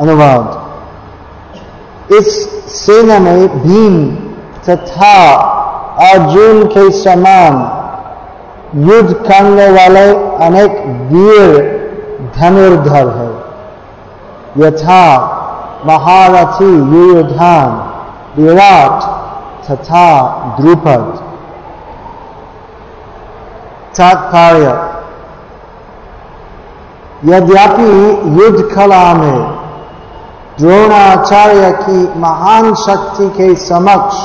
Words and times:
अनुवाद 0.00 0.46
इस 2.14 2.28
सेना 2.68 3.18
में 3.18 3.48
भीम 3.60 3.98
तथा 4.68 5.16
अर्जुन 6.06 6.64
के 6.68 6.90
समान 7.02 7.60
युद्ध 8.88 9.12
करने 9.28 9.68
वाले 9.70 10.04
अनेक 10.46 10.72
वीर 11.12 11.60
धनुर्धर 12.38 13.10
है 13.18 13.30
यथा 14.64 15.04
महारथी 15.86 16.72
युयुधान 16.94 17.70
विराट 18.38 19.06
तथा 19.70 20.06
द्रुपद 20.60 21.06
तात्पर्य 23.98 24.72
यद्यपि 27.24 27.90
युद्ध 28.38 28.62
कला 28.74 29.04
में 29.14 29.53
द्रोणाचार्य 30.60 31.70
की 31.70 32.20
महान 32.20 32.74
शक्ति 32.74 33.28
के 33.28 33.54
समक्ष 33.54 34.16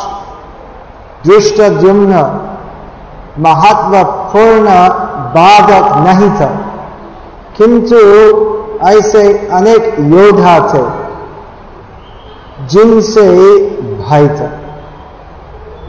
दृष्ट 1.28 1.62
द्युम्न 1.62 2.12
महत्वपूर्ण 3.40 4.70
बाधक 5.36 5.98
नहीं 6.08 6.30
था। 6.32 6.50
किंतु 7.58 7.96
ऐसे 8.88 9.48
अनेक 9.48 9.96
योद्धा 10.00 10.60
थे, 10.60 10.84
जिनसे 12.68 13.30
भय 14.10 14.28
था। 14.28 14.50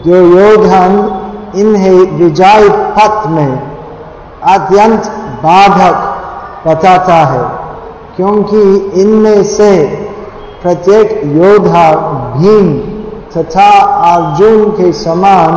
जो 0.07 0.16
योधन 0.16 1.20
इन्हें 1.54 2.12
विजय 2.12 2.68
पथ 2.68 3.27
में 3.27 3.62
अत्यंत 4.45 5.07
बाधक 5.43 6.16
बताता 6.68 7.15
है, 7.15 7.45
क्योंकि 8.16 8.62
इनमें 9.02 9.45
से 9.45 10.09
प्रत्येक 10.62 11.20
योद्धा 11.24 11.92
भीम 12.37 12.78
तथा 13.37 13.71
अर्जुन 14.15 14.65
के 14.65 14.93
समान 14.93 15.52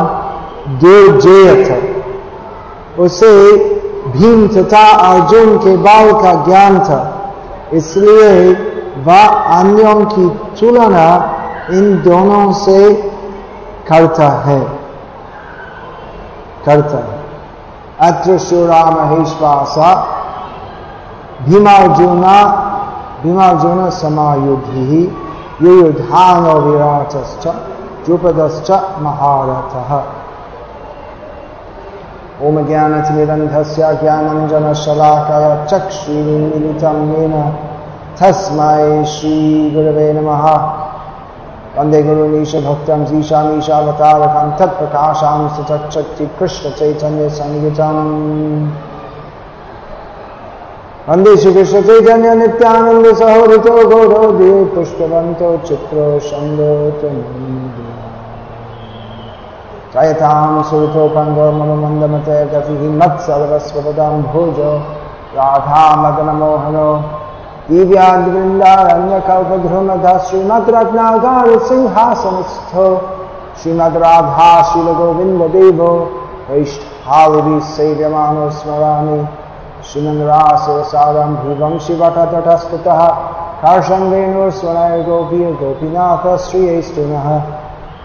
दुर्जय 0.68 1.64
था 1.64 1.94
उसे 3.02 3.64
भीम 4.08 4.48
तथा 4.48 4.96
अर्जुन 4.96 5.58
के 5.58 5.76
बाल 5.76 6.12
का 6.12 6.44
ज्ञान 6.44 6.78
था। 6.80 7.32
इसलिए 7.72 8.52
वह 9.04 9.26
अन्यों 9.28 10.04
की 10.04 10.28
तुलना 10.28 11.34
इन 11.70 12.02
दोनों 12.02 12.52
से 12.52 12.94
करता 13.88 14.28
है। 14.28 14.60
करता 16.66 16.96
है। 16.96 17.24
अत्र 18.10 18.38
महेश्वासा 19.00 20.06
भीमार्जुन 21.48 22.24
भीमार्जुन 23.24 23.90
समायुधि 23.90 25.16
युयुधान 25.62 26.42
विराटश्च 26.42 27.46
द्रुपदश्च 28.04 28.70
महारथः। 29.00 29.90
ओम 32.46 32.66
ज्ञानतिमिरन्धस्य 32.66 33.98
ज्ञानञ्जनशलाकय 34.02 35.66
चक्षुरुन्मिलितं 35.70 36.98
येन 37.12 37.34
तस्मै 38.20 39.04
श्रीगुरवे 39.04 40.12
नमः। 40.12 40.44
वंदे 41.78 42.02
गुरुनीशभक्तं 42.02 43.18
ईशामीशावतारकं 43.20 44.50
तत्प्रकाशां 44.58 45.48
सचक्षति 45.48 46.26
कृष्णचैतन्यसंयुतम्। 46.38 48.04
वंदे 51.08 51.36
श्रीकृष्णचैतन्य 51.36 52.34
नित्यानन्द 52.34 53.06
सहोदितो 53.16 53.72
गौरवदे 53.88 54.52
पुष्पवन्तो 54.74 55.48
चित्रो 55.66 56.04
सन्दोतो 56.28 57.10
जयतां 59.94 60.62
सुरतोपङ्गो 60.70 61.46
मम 61.58 61.70
मन्दमते 61.82 62.38
गतिः 62.52 62.82
मत्सर्वस्वपदां 63.00 64.14
भोजो। 64.32 64.72
राधामदनमोहनो 65.36 66.88
दिव्याद्वृन्दारण्यकल्पध्रुमध 67.68 70.06
श्रीमद्रत्नागार 70.26 71.48
सिंहासनस्थो। 71.68 72.86
श्रीमद् 73.62 74.02
राधा 74.06 74.50
शीलगोविन्ददेवो 74.72 75.92
वैष्ठावभि 76.50 77.56
सेव्यमानो 79.92 80.84
स्मरामि 80.84 81.34
श्रीमन्रासवसारं 81.34 81.34
भूवंशिवटतटस्थितः 81.34 83.00
कर्षङ्गेणुस्वनय 83.62 85.02
गोपी 85.02 85.44
गोपीनाथ 85.52 86.24
श्रियैस्तुनः 86.38 87.28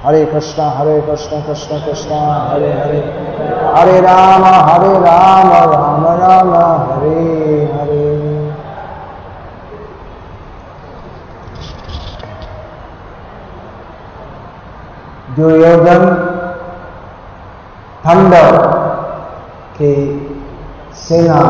हरे 0.06 0.26
कृष्ण 0.26 0.64
हरे 0.78 1.02
कृष्ण 1.02 1.42
कृष्ण 1.42 1.80
कृष्ण 1.80 2.14
हरे 2.50 2.72
हरे 2.74 3.00
हरे 3.76 4.00
राम 4.02 4.46
हरे 4.46 4.94
राम 5.00 5.52
राम 5.74 6.06
राम 6.22 6.54
हरे 6.92 7.66
हरे 7.74 8.08
दुर्योधन, 15.36 16.06
पांडव 18.04 18.58
के 19.78 19.94
सेना, 21.00 21.42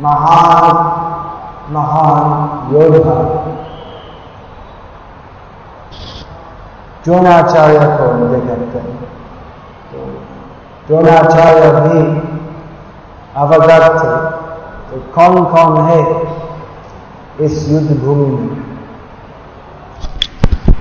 महान 0.00 0.98
महान 1.72 2.74
योद्धा। 2.74 3.14
द्रोणाचार्य 7.04 7.78
को 7.98 8.12
मुझे 8.12 8.40
कहते 8.40 8.78
हैं 8.78 8.96
तो 9.90 9.98
द्रोणाचार्य 10.86 11.70
भी 11.80 12.00
अवगत 13.36 13.84
थे। 13.94 14.10
तो 14.88 15.00
कौन 15.14 15.44
कौन 15.44 15.72
है 15.84 16.00
इस 17.40 17.68
युद्ध 17.68 18.00
भूमि 18.04 18.26
में? 18.26 18.60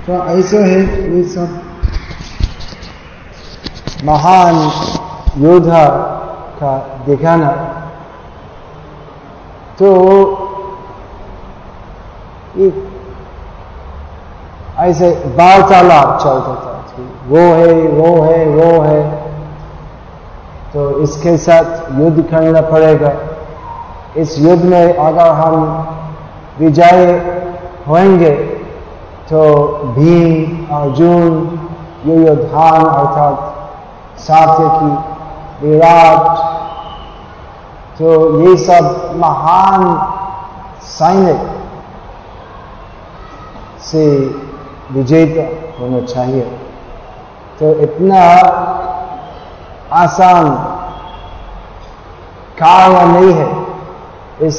तो 0.06 0.14
ऐसे 0.30 0.64
है 0.64 0.80
ये 1.16 1.24
सब। 1.24 1.62
महान 4.06 4.56
योद्धा 5.38 5.84
का 6.62 6.78
दिखाना। 7.06 7.52
तो 9.80 9.88
एक 12.58 12.88
ऐसे 14.80 15.10
वार्तालाप 15.38 16.20
चलता 16.22 16.54
था 16.56 16.76
वो 17.28 17.40
है 17.56 17.74
वो 17.90 18.22
है 18.24 18.46
वो 18.48 18.82
है। 18.82 19.02
तो 20.74 20.90
इसके 21.02 21.38
साथ 21.38 22.00
युद्ध 22.00 22.24
करना 22.24 22.62
पड़ेगा। 22.62 23.12
इस 24.18 24.38
युद्ध 24.40 24.64
में 24.64 24.96
अगर 24.96 25.28
हम 25.34 25.56
विजय 26.60 27.06
होंगे 27.88 28.32
तो 29.30 29.42
भीम, 29.96 30.66
अर्जुन 30.76 31.26
युयोधान 32.06 32.86
अर्थात 32.86 34.20
सात्यकी 34.20 35.68
विराट 35.68 36.24
तो 38.00 38.10
ये 38.42 38.56
सब 38.58 39.16
महान 39.18 39.82
सैनिक 40.88 41.42
से 43.82 44.04
विजेता 44.92 45.44
होना 45.80 46.00
चाहिए। 46.06 46.44
तो 47.60 47.72
इतना 47.82 48.22
आसान 49.96 50.50
कार्य 52.60 53.06
नहीं 53.06 53.34
है 53.34 53.50
इस 54.48 54.58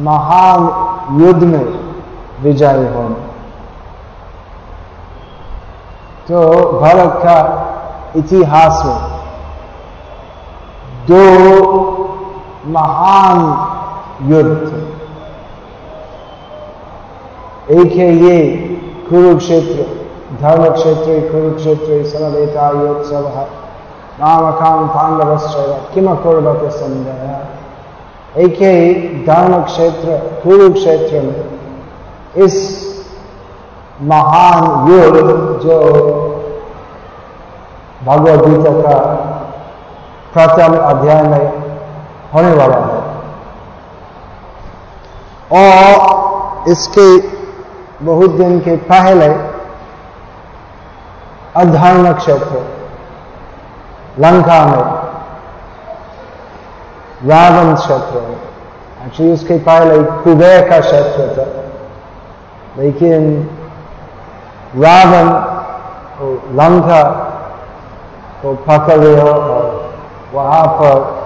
महान 0.00 1.20
युद्ध 1.20 1.42
में 1.42 1.64
विजय 2.42 2.88
होना। 2.94 3.16
तो 6.28 6.38
भारत 6.80 7.20
का 7.24 7.38
इतिहास 8.16 8.82
में 8.86 9.00
दो 11.08 11.22
महान 12.66 14.30
युद्ध। 14.30 14.66
एक 17.70 17.92
है 17.92 18.08
ये 18.16 18.36
कुरुक्षेत्र 19.08 19.84
धर्म 20.40 20.68
क्षेत्र 20.70 21.18
कुरुक्षेत्र 21.30 22.02
समवेता 22.10 22.68
योत्सव 22.80 23.26
नामकाम 24.20 24.86
पांडवश्चय 24.88 25.72
किम 25.94 26.14
कुर्बत 26.22 26.70
संदेह 26.72 28.40
एक 28.42 28.60
है 28.62 28.76
धर्म 29.26 29.62
क्षेत्र 29.64 30.16
कुरुक्षेत्र 30.42 31.20
में 31.22 32.44
इस 32.44 32.56
महान 34.02 34.90
युद्ध 34.90 35.30
जो 35.64 35.80
भगवद 38.04 38.46
गीता 38.46 38.70
का 38.80 38.96
प्रथम 40.34 40.76
अध्याय 40.78 41.22
में 41.22 41.61
होने 42.34 42.52
वाला 42.54 42.76
है। 42.76 43.00
और 45.52 46.68
इसके 46.68 47.06
बहुत 48.04 48.30
दिन 48.30 48.60
के 48.60 48.76
पहले 48.76 49.26
अधर्म 51.56 52.12
क्षेत्र 52.12 52.62
लंका 54.18 54.64
में। 54.66 54.84
रावण 57.30 57.74
क्षेत्र 57.74 58.20
में 58.20 58.36
एक्चुअली 59.06 59.32
उसके 59.32 59.58
पहले 59.58 60.02
कुबेर 60.22 60.68
का 60.70 60.80
क्षेत्र 60.80 61.26
था। 61.36 61.46
लेकिन 62.82 63.22
रावण 64.76 65.26
लंका 66.58 67.02
को 68.42 68.54
पकड़ 68.54 69.00
लिया 69.00 69.24
और 69.24 69.94
वहाँ 70.32 70.66
पर 70.66 71.21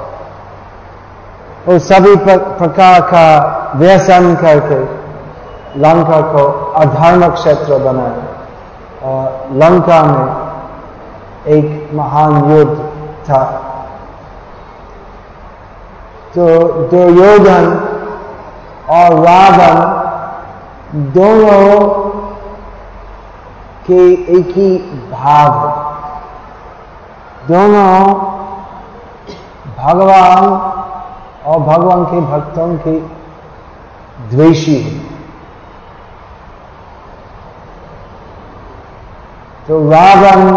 वो 1.67 1.79
सभी 1.79 2.15
प्रकार 2.17 3.01
का 3.03 3.27
व्यसन 3.77 4.35
करके 4.35 4.81
लंका 5.81 6.21
को 6.33 6.45
अधर्म 6.73 7.29
क्षेत्र 7.31 7.79
बनाया। 7.79 8.27
और 9.03 9.49
लंका 9.53 10.03
में 10.03 11.55
एक 11.57 11.91
महान 11.95 12.33
युद्ध 12.51 12.77
था। 13.29 13.43
तो 16.35 16.47
दुर्योधन 16.91 17.67
और 18.91 19.15
रावण 19.25 19.77
दोनों 21.13 21.89
के 23.87 24.01
एक 24.39 24.57
ही 24.57 24.71
भाग 25.11 25.53
दोनों 27.49 27.95
भगवान 29.79 30.43
और 31.47 31.59
भगवान 31.59 32.05
के 32.05 32.21
भक्तों 32.21 32.77
के 32.77 32.99
द्वेषी 34.31 34.77
है। 34.77 34.99
तो 39.69 39.79
रावण 39.91 40.57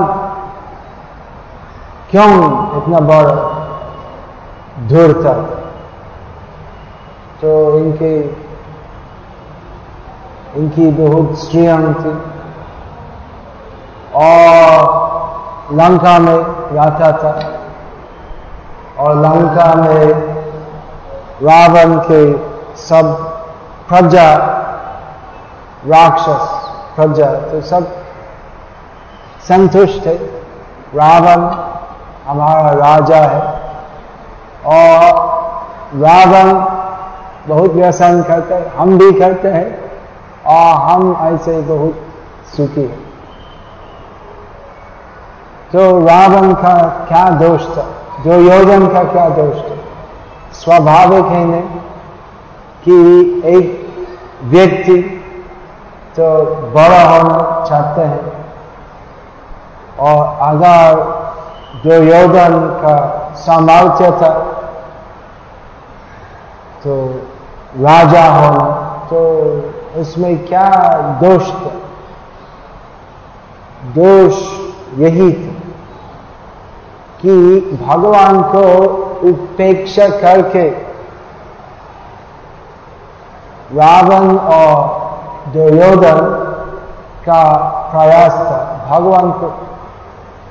क्यों 2.12 2.34
इतना 2.78 3.00
बड़ा 3.00 3.36
धूर्त 4.88 5.26
था 5.26 5.34
तो 7.42 7.78
इनके, 7.80 8.20
इनकी 10.60 10.92
बहुत 10.92 11.40
स्त्रियाँ 11.40 11.94
थी। 11.94 12.12
और 14.16 14.80
लंका 15.74 16.18
में 16.20 16.38
रहता 16.74 17.12
था। 17.12 17.32
और 19.00 19.16
लंका 19.18 19.74
में 19.76 20.29
रावण 21.44 22.00
के 22.12 22.38
सब 22.78 23.18
प्रजा, 23.90 24.36
राक्षस 25.88 26.70
प्रजा 26.96 27.26
तो 27.26 27.62
सब 27.62 27.88
संतुष्ट 29.48 30.06
थे। 30.06 30.14
रावण 30.96 31.42
हमारा 32.28 32.70
राजा 32.70 33.18
है। 33.18 33.60
और 34.66 35.02
रावण 35.96 36.54
बहुत 37.48 37.72
व्यसन 37.72 38.24
करते 38.24 38.54
हैं, 38.54 38.76
हम 38.76 38.98
भी 38.98 39.12
करते 39.20 39.48
हैं, 39.48 39.92
और 40.46 40.76
हम 40.76 41.18
ऐसे 41.22 41.62
बहुत 41.62 41.96
सुखी 42.58 42.82
हैं। 42.82 43.10
तो 45.72 46.00
रावण 46.06 46.54
का 46.54 47.06
क्या 47.08 47.30
दोष 47.30 47.78
था? 47.78 47.86
जो 48.24 48.34
योजन 48.34 48.88
का 48.88 49.04
क्या 49.04 49.30
दोष 49.30 49.56
था? 49.56 49.79
स्वाभाविक 50.60 51.26
है 51.26 51.46
ने 51.46 51.62
कि 52.86 52.96
एक 53.46 53.88
व्यक्ति 54.44 55.02
तो 56.16 56.46
बड़ा 56.72 57.04
होना 57.10 57.66
चाहते 57.70 58.02
हैं 58.02 58.46
और 60.00 60.26
अगर 60.42 61.04
जो 61.86 62.04
योगन 62.04 62.60
का 62.82 62.98
सामर्थ्य 63.36 64.12
था 64.12 64.30
तो 66.84 66.96
राजा 67.80 68.24
होना 68.30 68.66
तो 69.10 69.20
उसमें 69.96 70.48
क्या 70.48 70.70
दोष 71.24 71.50
था? 71.50 71.72
दोष 73.96 74.42
यही 75.00 75.32
था 75.34 75.54
कि 77.22 77.62
भगवान 77.88 78.42
को 78.42 78.64
उपेक्षा 79.24 80.07
करके 80.19 80.68
रावण 83.71 84.38
और 84.38 85.51
दुर्योधन 85.54 86.19
का 87.25 87.44
प्रयास 87.92 88.31
था। 88.31 88.57
भगवान 88.89 89.31
को 89.31 89.48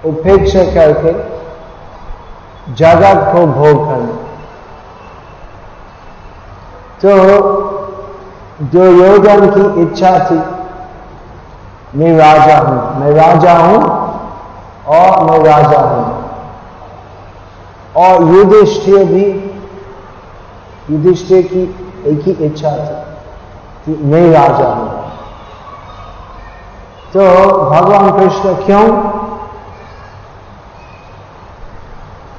उपेक्षा 0.04 0.62
करके 0.74 1.12
जगत 2.74 3.18
को 3.32 3.46
भोग 3.48 3.84
करना। 3.88 4.14
तो 7.02 7.10
दुर्योधन 8.72 9.40
की 9.50 9.64
इच्छा 9.82 10.12
थी, 10.20 10.38
मैं 11.94 12.12
राजा 12.18 12.58
हूँ, 12.58 12.78
मैं 13.00 13.10
राजा 13.14 13.52
हूँ 13.58 13.78
और 14.88 15.22
मैं 15.24 15.38
राजा 15.44 15.80
हूँ। 15.80 16.07
और 17.96 18.22
युधिष्ठिर 18.22 19.04
भी, 19.04 19.24
युधिष्ठिर 20.90 21.42
की 21.42 21.62
एक 22.06 22.22
ही 22.22 22.32
इच्छा 22.44 22.70
थी 22.70 23.08
कि 23.84 24.02
मैं 24.04 24.30
राजा 24.30 24.68
हूँ। 24.74 24.88
तो 27.12 27.20
भगवान 27.70 28.10
कृष्ण 28.10 28.54
क्यों? 28.54 29.18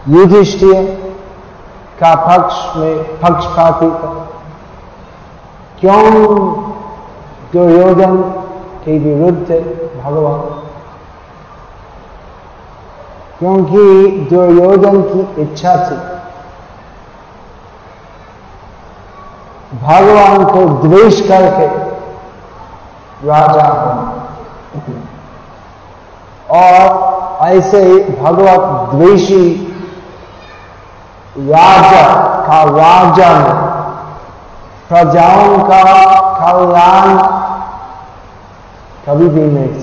युधिष्ठिर 0.09 1.13
का 1.99 2.15
पक्ष 2.15 2.77
में 2.77 3.03
पक्षपाती 3.03 3.89
क्यों? 5.79 6.03
दुर्योधन 7.53 8.17
के 8.85 8.99
विरुद्ध 8.99 9.47
भगवान। 10.03 10.68
क्योंकि 13.39 13.83
दुर्योधन 14.29 15.01
की 15.03 15.41
इच्छा 15.41 15.75
थी, 15.83 15.97
भगवान 19.77 20.43
को 20.45 20.65
द्वेष 20.81 21.19
करके 21.27 21.67
राजा 23.27 23.67
होना 23.69 24.05
और 26.51 27.47
ऐसे 27.47 27.83
ही 27.83 27.97
भगवत 28.13 28.93
द्वेषी 28.93 29.43
राजा 31.39 32.03
का 32.47 32.61
राजा 32.71 33.33
में 33.39 33.57
प्रजाओं 34.89 35.57
का 35.63 35.83
कल्याण 36.39 37.17
कभी 39.05 39.27
भी 39.29 39.45
नहीं 39.51 39.73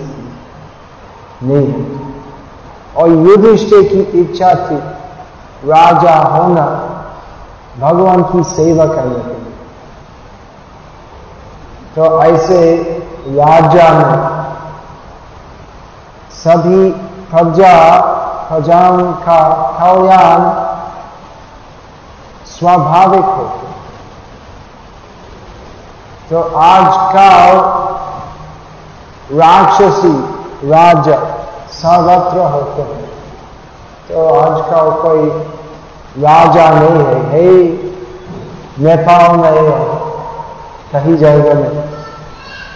नहीं। 1.42 1.66
है 1.66 2.05
और 2.96 3.08
युधिष्ठिर 3.10 3.82
की 3.82 4.20
इच्छा 4.20 4.54
थी, 4.66 4.76
राजा 5.68 6.14
होना, 6.32 6.66
भगवान 7.78 8.22
की 8.22 8.42
सेवा 8.50 8.86
करने 8.86 9.20
के 9.20 9.28
लिए। 9.30 9.54
तो 11.96 12.22
ऐसे 12.22 12.60
राजा 13.28 13.88
में 13.92 14.14
सभी 16.34 16.90
प्रजा, 17.30 17.76
प्रजाओं 18.48 19.12
का 19.22 19.40
कल्याण 19.78 20.40
स्वाभाविक 22.48 23.24
होते 23.24 23.66
तो 26.28 26.40
आज 26.58 26.94
का 27.14 27.30
राक्षसी 29.32 30.12
राजा 30.70 31.16
सर्वत्र 31.73 32.38
होते 32.38 32.82
हैं। 32.82 33.04
तो 34.08 34.28
आज 34.35 34.61
का 34.70 34.90
कोई 34.90 35.28
राजा 36.18 36.70
नहीं 36.70 37.04
है। 37.04 37.30
हे, 37.30 37.64
नेपाल 38.78 39.37
में 39.37 39.52
है 39.52 39.96
कहीं 40.92 41.16
जगह 41.16 41.54
में 41.54 41.82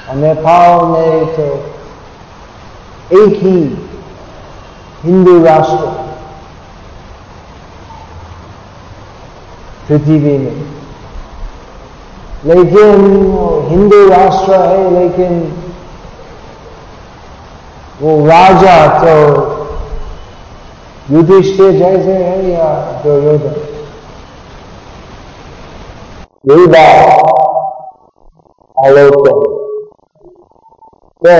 और 0.08 0.14
नेपाल 0.14 0.84
में 0.84 1.26
तो 1.26 1.42
एक 3.22 3.42
ही 3.42 3.88
हिंदू 5.04 5.44
राष्ट्र 5.44 5.76
पृथ्वी 9.88 10.18
में। 10.18 10.70
लेकिन 12.44 13.00
हिंदू 13.68 14.08
राष्ट्र 14.08 14.54
है, 14.54 14.90
लेकिन 14.90 15.59
वो 18.02 18.12
राजा 18.26 18.74
तो 18.98 19.14
युधिष्ठिर 21.10 21.72
जैसे 21.72 22.12
है 22.12 22.50
या 22.50 22.68
दुर्योधन 23.04 23.54
यही 26.44 26.66
बात 26.66 26.96
आलोचन 28.76 29.42
तो 31.22 31.34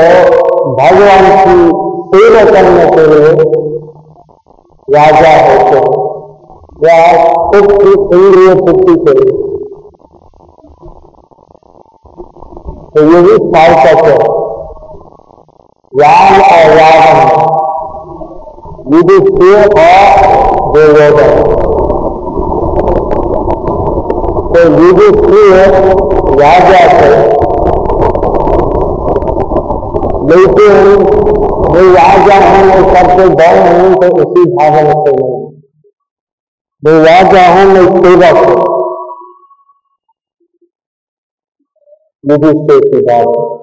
भगवान 0.80 1.24
की 1.44 1.56
सेवा 2.12 2.42
करने 2.50 2.84
के 2.90 3.06
लिए 3.12 3.30
राजा 4.96 5.32
होते 5.46 5.78
या 6.84 6.98
पुष्टि 7.52 7.90
इंद्रिय 8.18 8.54
पुष्टि 8.60 8.94
के 9.06 9.14
लिए। 9.20 9.32
तो 12.94 13.02
ये 13.10 13.22
भी 13.22 13.34
सार्थक 13.50 14.04
है। 14.04 14.48
राम 16.00 16.42
और 16.56 16.66
रावण 16.78 17.18
युधिष्ठिर 18.94 19.58
और 19.80 19.98
दुर्योधन 20.74 21.32
तो 24.52 24.60
युधिष्ठिर 24.82 25.74
राजा 26.40 26.82
थे 26.92 27.12
लेकिन 30.30 30.74
वो 31.70 31.82
राजा 31.94 32.36
हूँ। 32.46 32.64
मैं 32.66 32.82
सबसे 32.94 33.28
बड़ 33.40 33.58
हूँ 33.68 33.94
तो 34.00 34.08
उसी 34.22 34.44
भावना 34.54 34.92
से 35.04 35.12
नहीं 35.12 35.38
मैं 36.82 36.92
राजा 37.04 37.46
हूँ, 37.54 37.64
मैं 37.72 37.84
सेवक 38.02 38.38
युधिष्ठिर 42.24 42.80
की 42.90 43.00
बात 43.06 43.59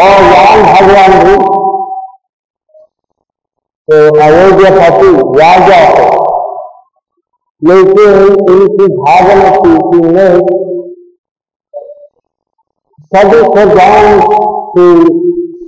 और 0.00 0.22
राम 0.24 0.62
भगवान 0.64 1.12
भी 1.24 1.36
तो 3.88 3.96
अयोध्यापति 4.22 5.08
राजा 5.38 5.78
थे 5.90 6.08
लेकिन 7.62 8.20
इनकी 8.50 8.86
भावना 8.94 9.50
थी 9.56 9.72
कि 9.84 9.98
मैं 10.08 10.28
सभी 13.12 13.42
प्रजाओं 13.48 14.20
की 14.70 14.86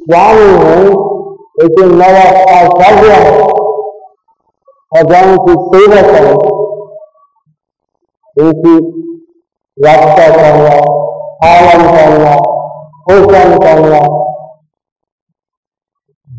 स्वामी 0.04 0.46
हूँ 0.62 1.10
लेकिन 1.58 1.94
मेरा 1.96 2.24
कर्तव्य 2.38 3.12
है 3.14 3.32
प्रजाओं 4.92 5.36
की 5.44 5.58
सेवा 5.66 6.00
करें 6.08 6.32
इनकी 8.36 8.74
रक्षा 9.78 10.28
करना 10.36 10.80
पालन 11.42 11.86
करना 11.92 12.34
पोषण 13.06 13.58
करना 13.60 14.00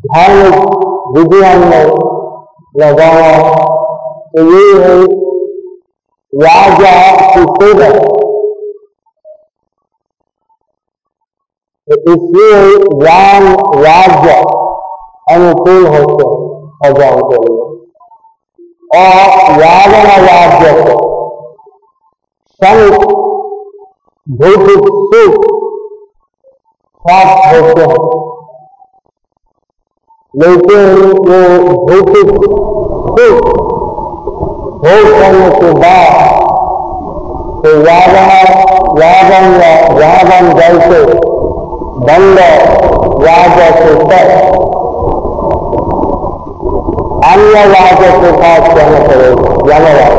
धार्मिक 0.03 0.55
विज्ञान 1.17 1.59
में 1.67 1.85
लगाना 2.77 3.27
तो 4.33 4.41
ये 4.49 4.63
है 4.83 4.95
राजा 6.33 6.93
की 7.35 7.43
सेवा 7.43 7.89
तो 11.87 11.95
इसलिए 12.13 12.59
राम 13.05 13.47
राज्य 13.83 14.33
अनुकूल 15.33 15.85
होते 15.87 16.25
हैं 16.25 16.93
के 17.29 17.37
लिए। 17.43 17.61
और 18.95 19.59
रावण 19.61 20.07
राज्य 20.25 20.71
को 20.81 20.97
संत 22.59 23.07
भौतिक 24.27 24.83
सुख 25.13 25.45
प्राप्त 27.05 27.55
होते 27.55 27.83
हैं। 27.93 28.22
लेकिन 30.33 31.01
वो 31.25 31.39
भौतिक 31.87 32.29
सुख 33.15 33.49
भोग 34.83 35.09
करने 35.17 35.49
के 35.57 35.67
बाद 35.81 36.23
तो 37.65 37.73
रावण 38.99 39.51
या 40.01 40.13
जैसे 40.57 41.03
दंड 42.07 42.39
अन्य 47.25 47.63
के 48.09 48.31
यमराज 49.69 50.13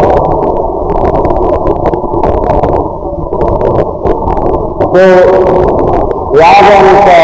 तो 6.74 6.94
का 7.06 7.18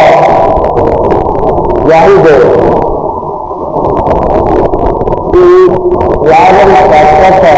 यही 1.90 2.16
दो 2.24 2.34
कि 5.32 6.09
रावण 6.22 6.72
का 6.90 7.00
कथा 7.20 7.52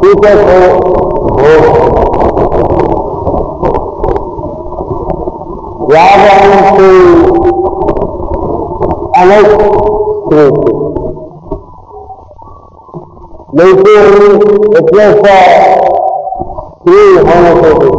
सीता 0.00 0.34
को 0.40 0.58
भोग 1.38 1.64
रावण 5.92 6.52
की 6.76 6.90
अनेक 9.20 9.48
लेकिन 13.58 14.04
इतने 14.78 15.06
सा 15.14 15.36
स्त्री 16.70 17.00
होने 17.26 17.54
से 17.62 17.72
भी 17.78 17.90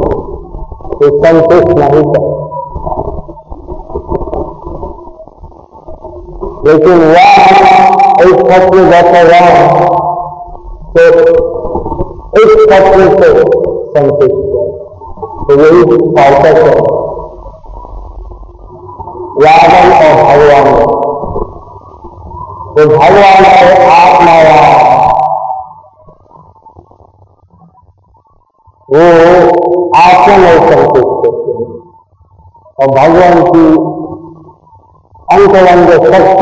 तो 0.94 1.10
संतुष्ट 1.18 1.78
नहीं 1.80 2.04
कर 2.12 2.30
लेकिन 6.66 7.04
वह 7.04 7.31
इस 8.22 8.40
पत्र 8.42 8.75
में 8.75 8.88
बैठा 8.92 9.22
रहा 9.28 9.51
तो 10.94 11.01
इस 12.42 12.51
पत्र 12.72 13.00
से 13.13 13.28
संतुष्ट 13.94 14.40
तो 15.48 15.54
यही 15.60 15.82
सार्थक 16.16 16.58
है। 16.58 16.74
रावण 19.44 19.88
और 19.98 20.16
भगवान। 20.24 20.68
तो 22.75 22.82
भगवान 22.88 23.42
है 23.46 23.70
आत्माराम 23.92 24.74
वो 28.90 29.04
आत्मा 29.98 30.36
में 30.38 30.58
संतुष्ट 30.70 31.08
होते 31.25 31.51
हैं। 31.51 31.70
और 32.80 32.88
भगवान 32.98 33.36
की 33.50 33.66
अंतरंग 35.34 35.90
शक्ति 36.13 36.40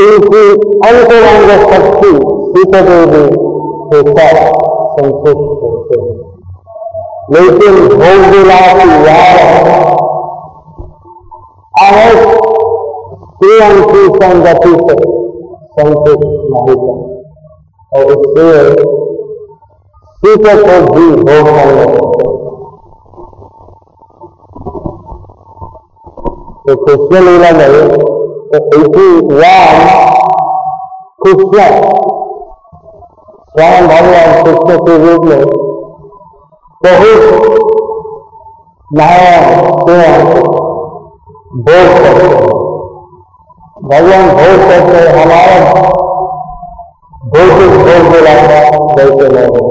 अंतरंग 0.00 1.50
शक्ति 1.70 2.10
सीता 2.52 2.80
देवी 2.80 3.22
के 3.90 4.00
साथ 4.10 4.38
संतुष्ट 4.92 5.48
होते 5.62 5.96
हैं। 6.00 6.14
लेकिन 7.34 7.74
भोग 7.88 8.22
संगति 14.22 14.72
से 14.72 14.96
संतुष्ट 15.76 16.24
नहीं 16.52 16.76
कर 16.76 16.96
और 17.96 18.04
इसलिए 18.12 18.62
सीता 20.22 20.54
को 20.60 20.74
भी 20.92 21.06
भोग 21.22 21.46
कृष्ण 26.86 27.14
लीला 27.24 27.50
में 27.50 28.09
इसी 28.50 29.02
राम 29.40 29.76
कृष्ण 31.22 31.66
स्वयं 33.50 33.86
भगवान 33.88 34.42
कृष्ण 34.42 34.78
के 34.86 34.96
रूप 35.04 35.24
में 35.24 35.44
बहुत 36.82 37.22
नया 38.90 39.36
भोग 41.60 41.92
करते 42.00 42.16
हैं 42.16 42.40
भगवान 43.84 44.28
भोग 44.40 44.66
करते 44.68 45.06
हमारा 45.18 45.70
भौतिक 47.30 47.78
भोग 47.78 48.12
दिलाता 48.12 48.60
कैसे 48.96 49.28
नहीं 49.36 49.68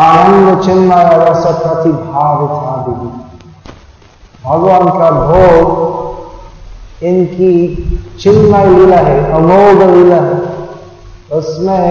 आनंद 0.00 0.62
चिन्मय 0.64 1.08
रस 1.22 1.46
प्रतिभावित 1.62 2.69
भगवान 4.50 4.88
का 4.90 5.10
भोग, 5.10 7.04
इनकी 7.04 7.52
चिन्मय 8.20 8.66
लीला 8.66 8.96
है, 8.96 9.32
अमोघ 9.32 9.82
लीला 9.82 10.16
है। 10.16 10.38
उसमें 11.32 11.86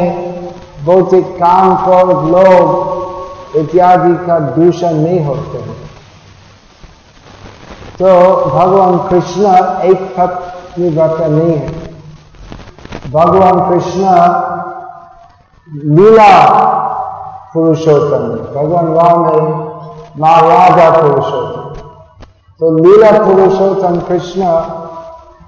भौतिक 0.85 1.25
काम 1.35 1.75
क्रोध 1.75 2.25
लोग 2.25 3.57
इत्यादि 3.57 4.13
का 4.25 4.39
दूषण 4.39 4.93
नहीं 4.93 5.21
होते 5.25 5.57
हैं। 5.57 5.77
तो 7.99 8.09
भगवान 8.49 8.97
कृष्ण 9.09 9.43
एक 9.83 9.99
पत्नी 10.17 10.89
व्रत 10.89 11.17
नहीं 11.21 11.55
है। 11.55 11.67
भगवान 13.11 13.55
कृष्ण 13.69 14.03
लीला 15.95 16.33
पुरुषोत्तम 17.53 18.25
भगवान 18.55 18.87
राम 18.93 19.19
है 19.25 19.39
माँ 20.19 20.37
राजा 20.41 20.89
पुरुषोत्तम। 20.89 21.48
तो 22.59 22.69
लीला 22.75 23.11
पुरुषोत्तम 23.25 23.99
कृष्ण, 23.99 24.41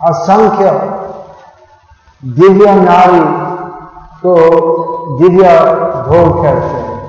असंख्य 0.10 0.70
दिव्य 2.24 2.74
नारी 2.76 3.20
को 4.22 4.36
दिव्य 5.18 5.50
भोग 6.08 6.42
करते 6.44 6.78
हैं। 6.78 7.00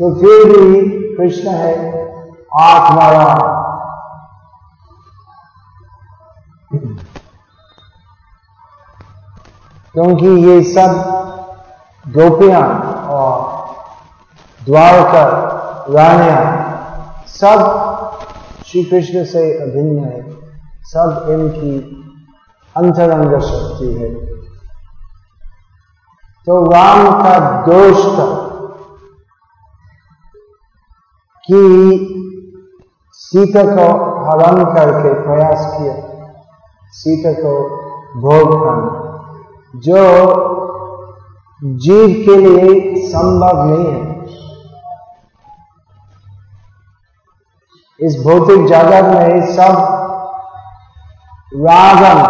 तो 0.00 0.14
फिर 0.14 0.56
भी 0.60 0.80
कृष्ण 1.16 1.50
है 1.50 1.74
आत्माराम। 2.60 3.52
क्योंकि 9.94 10.28
ये 10.46 10.62
सब 10.74 10.96
गोपियाँ 12.06 12.66
और 13.10 13.32
द्वारका 14.66 15.24
रानिया 15.90 16.40
सब 17.30 17.83
श्री 18.74 18.82
कृष्ण 18.84 19.24
से 19.24 19.40
अभिन्न 19.62 20.04
है। 20.04 20.20
सब 20.82 21.26
इनकी 21.30 21.74
अंतरंग 22.76 23.40
शक्ति 23.40 23.92
है। 23.92 24.08
तो 26.46 26.56
राम 26.70 27.10
का 27.22 27.38
दोष 27.66 28.00
था 28.18 28.26
कि 31.46 31.60
सीता 33.12 33.62
को 33.62 33.86
हरण 34.24 34.64
करके 34.64 35.14
प्रयास 35.22 35.66
किया। 35.76 35.94
सीता 36.92 37.32
को 37.32 37.54
भोग 38.20 38.50
करना 38.64 38.90
जो 39.76 40.00
जीव 41.62 42.08
के 42.26 42.36
लिए 42.36 43.08
संभव 43.08 43.64
नहीं 43.66 43.86
है। 43.86 44.03
इस 48.04 48.16
भौतिक 48.24 48.66
जगत 48.66 49.04
में 49.04 49.52
सब 49.52 49.76
रावण 51.66 52.22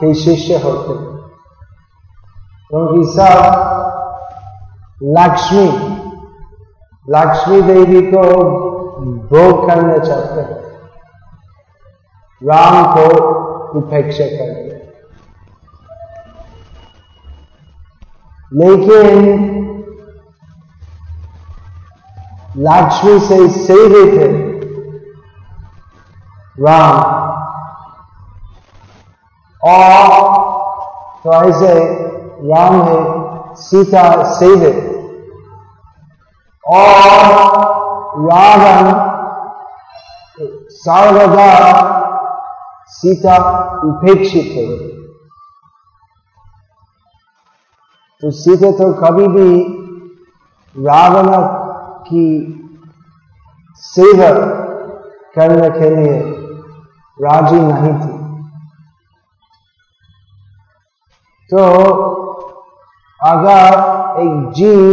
के 0.00 0.14
शिष्य 0.14 0.58
होते 0.58 0.94
क्योंकि 2.70 3.04
सब 3.12 3.36
लक्ष्मी 5.18 5.66
लक्ष्मी 7.08 7.60
देवी 7.62 8.00
को 8.06 8.22
भोग 9.30 9.66
करना 9.68 9.98
चाहते 9.98 10.40
हैं। 10.40 10.58
राम 12.42 12.82
को 12.94 13.06
उपेक्षा 13.78 14.24
करते 14.24 14.66
लेकिन 18.52 19.16
लक्ष्मी 22.56 23.18
से 23.20 23.48
सेवे 23.48 24.04
थे 24.12 24.57
राम। 26.60 26.96
और 29.62 30.06
तो 31.24 31.32
ऐसे 31.32 31.72
राम 32.44 32.82
है, 32.82 32.98
सीता 33.54 34.02
सेवे 34.32 34.70
और 36.64 37.06
रावण 38.22 38.92
सर्वदा 40.72 41.50
सीता 42.88 43.36
उपेक्षित 43.84 44.52
है। 44.56 44.66
तो 48.22 48.30
सीधे 48.30 48.72
तो 48.72 48.92
कभी 48.94 49.26
भी 49.28 49.50
रावण 50.76 51.28
की 52.06 52.24
सेवा 53.82 54.30
करने 55.34 55.70
के 55.70 55.90
लिए 55.90 56.37
राज़ी 57.18 57.60
नहीं 57.60 57.92
थी। 57.94 58.16
तो 61.50 61.62
अगर 63.20 64.20
एक 64.20 64.50
जीव 64.52 64.90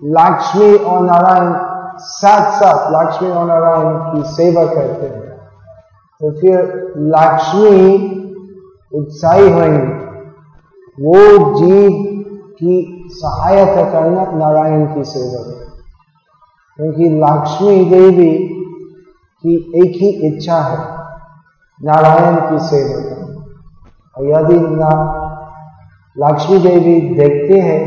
लक्ष्मी 0.00 0.74
और 0.74 1.00
नारायण 1.02 1.52
साथ 1.98 2.50
साथ, 2.52 2.90
लक्ष्मी 2.92 3.30
और 3.30 3.46
नारायण 3.46 3.96
की 4.04 4.22
सेवा 4.32 4.64
करते 4.66 5.06
हैं 5.06 5.24
तो 6.20 6.30
फिर 6.40 6.58
लक्ष्मी 7.14 7.78
उत्साही 8.92 9.50
होंगे 9.50 9.94
वो 10.98 11.54
जीव 11.54 11.90
की 12.60 12.74
सहायता 13.12 13.82
करना 13.90 14.24
नारायण 14.36 14.86
की 14.94 15.04
सेवा 15.04 15.40
है। 15.46 15.56
क्योंकि 16.78 17.08
लक्ष्मी 17.16 17.84
देवी 17.90 18.32
की 19.44 19.54
एक 19.76 19.96
ही 20.02 20.10
इच्छा 20.28 20.60
है। 20.60 20.78
नारायण 21.80 22.36
की 22.40 22.58
सेवा 22.66 23.00
करना। 23.00 23.26
यदि 24.30 24.58
ना, 24.76 24.90
लक्ष्मी 26.16 26.58
देवी 26.58 27.00
देखते 27.14 27.60
हैं 27.60 27.80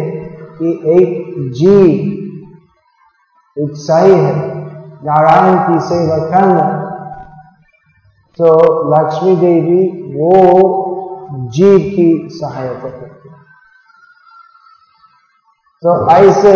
कि 0.58 0.72
एक 0.92 1.52
जीव 1.54 2.16
उत्साही 3.58 4.14
है, 4.14 4.36
नारायण 5.04 5.58
की 5.68 5.80
सेवा 5.88 6.18
करना 6.30 6.68
तो 8.40 8.50
लक्ष्मी 8.94 9.36
देवी 9.36 9.84
वो 10.16 10.32
जीव 11.52 11.78
की 11.78 12.28
सहायता 12.32 12.90
करते 12.90 13.30
तो 15.84 16.10
ऐसे 16.10 16.54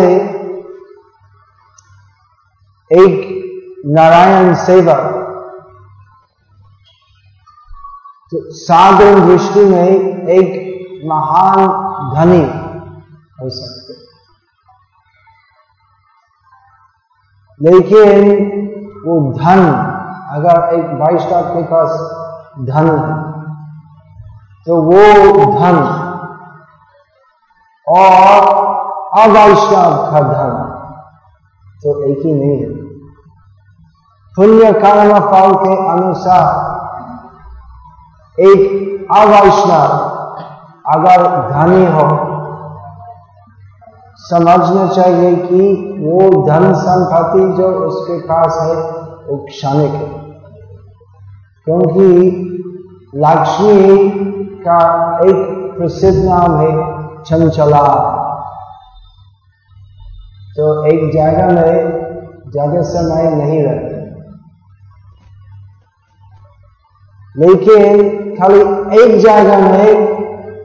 एक 2.90 3.43
नारायण 3.84 4.54
सेवा 4.54 4.94
तो 8.32 8.38
साधारण 8.56 9.26
दृष्टि 9.26 9.64
में 9.64 10.28
एक 10.28 11.02
महान 11.06 11.58
धनी, 12.14 12.44
हो 13.40 13.48
सकते। 13.50 13.92
लेकिन 17.60 18.32
वो 19.06 19.18
धन, 19.32 19.60
अगर 20.36 20.74
एक 20.74 20.86
वैष्णव 21.02 21.42
के 21.54 21.62
पास 21.64 21.90
धन 22.70 22.88
है 22.90 23.12
तो 24.66 24.80
वो 24.82 25.02
धन 25.52 25.76
और 27.86 28.40
अवैष्णव 29.18 29.96
का 30.12 30.20
धन 30.32 30.56
तो 31.82 32.02
एक 32.04 32.26
ही 32.26 32.32
नहीं 32.32 32.58
है। 32.60 32.83
पुण्य 34.36 34.72
कर्म 34.72 35.10
फल 35.20 35.52
के 35.54 35.74
अनुसार। 35.90 36.46
एक 38.38 38.62
अवैष्णव 39.12 39.92
अगर 40.86 41.22
धनी 41.50 41.84
हो, 41.86 42.06
समझना 44.18 44.86
चाहिए 44.88 45.36
कि 45.36 45.60
वो 46.00 46.46
धन 46.46 46.72
संपत्ति 46.74 47.46
जो 47.52 47.68
उसके 47.80 48.18
पास 48.20 48.58
है, 48.62 48.74
वो 49.28 49.36
क्षणिक 49.44 49.94
है। 49.94 50.08
क्योंकि 51.66 52.08
लक्ष्मी 53.16 54.10
का 54.58 54.80
एक 55.24 55.38
प्रसिद्ध 55.78 56.18
नाम 56.24 56.56
है, 56.56 56.72
चंचला। 57.22 57.86
तो 60.56 60.86
एक 60.86 61.10
जगह 61.14 61.46
में 61.46 61.74
ज़्यादा 62.50 62.82
समय 62.82 63.30
नहीं 63.30 63.62
रहते। 63.62 63.93
लेकिन 67.34 68.02
खाली 68.36 68.60
एक 68.98 69.18
जगह 69.20 69.58
में 69.62 69.88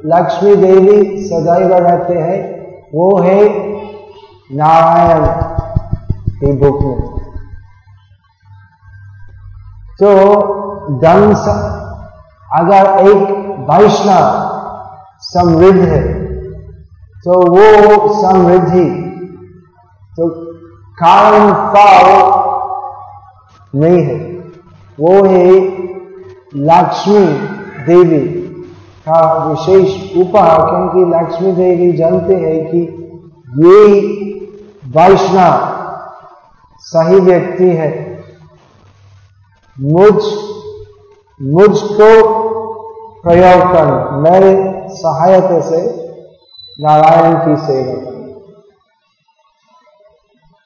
लक्ष्मी 0.05 0.55
देवी 0.55 0.97
सदैव 1.23 1.73
रहते 1.75 2.13
हैं, 2.15 2.39
वो 2.93 3.07
है 3.21 3.39
नारायण 4.51 5.25
की 6.39 6.51
बुक 6.59 6.79
में। 6.83 6.99
तो 9.99 10.09
धन 11.01 11.33
अगर 12.49 12.83
एक 13.07 13.19
वैष्णव 13.69 14.25
समृद्ध 15.23 15.81
है 15.81 16.03
तो 17.25 17.33
वो 17.51 17.65
समृद्धि 18.13 18.85
तो 20.17 20.27
कारण 21.01 21.51
पाव 21.73 22.05
नहीं 23.73 24.01
है। 24.03 24.15
वो 24.97 25.13
है 25.25 25.43
लक्ष्मी 26.53 27.25
देवी 27.85 28.19
का 29.07 29.21
विशेष 29.45 30.15
उपहार, 30.17 30.61
क्योंकि 30.61 31.01
लक्ष्मी 31.11 31.51
देवी 31.53 31.91
जानते 31.97 32.35
हैं 32.35 32.57
कि 32.65 32.81
ये 33.59 33.77
वैष्णव 34.95 35.67
सही 36.83 37.19
व्यक्ति 37.19 37.69
है। 37.71 37.89
मुझ, 39.77 40.15
मुझको 41.39 42.11
प्रयोग 43.23 43.61
कर, 43.73 43.87
मेरे 44.19 44.53
सहायता 44.95 45.59
से 45.61 45.81
नारायण 46.79 47.33
की 47.35 47.55
सेवा 47.65 47.97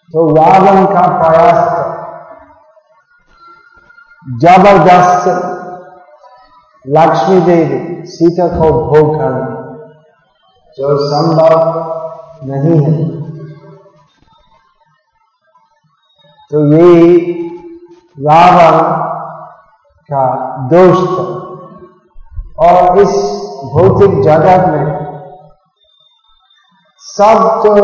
तो 0.09 0.27
रावण 0.35 0.85
का 0.85 1.07
प्रयास 1.19 1.61
ज़बरदस्त 4.41 5.51
लक्ष्मी 6.87 7.41
देवी, 7.41 8.05
सीता 8.05 8.47
को 8.47 8.71
भोग 8.87 9.15
करना। 9.15 9.59
जो 10.77 10.97
संभव 10.97 11.53
नहीं 12.43 12.79
है। 12.85 13.23
तो 16.51 16.73
ये 16.73 17.17
रावण 18.19 18.81
का 20.11 20.57
दोष 20.73 20.97
था 20.97 21.23
और 22.65 22.99
इस 22.99 23.15
भौतिक 23.73 24.21
जगत 24.21 24.67
में 24.67 25.03
सब 26.99 27.61
तो 27.65 27.75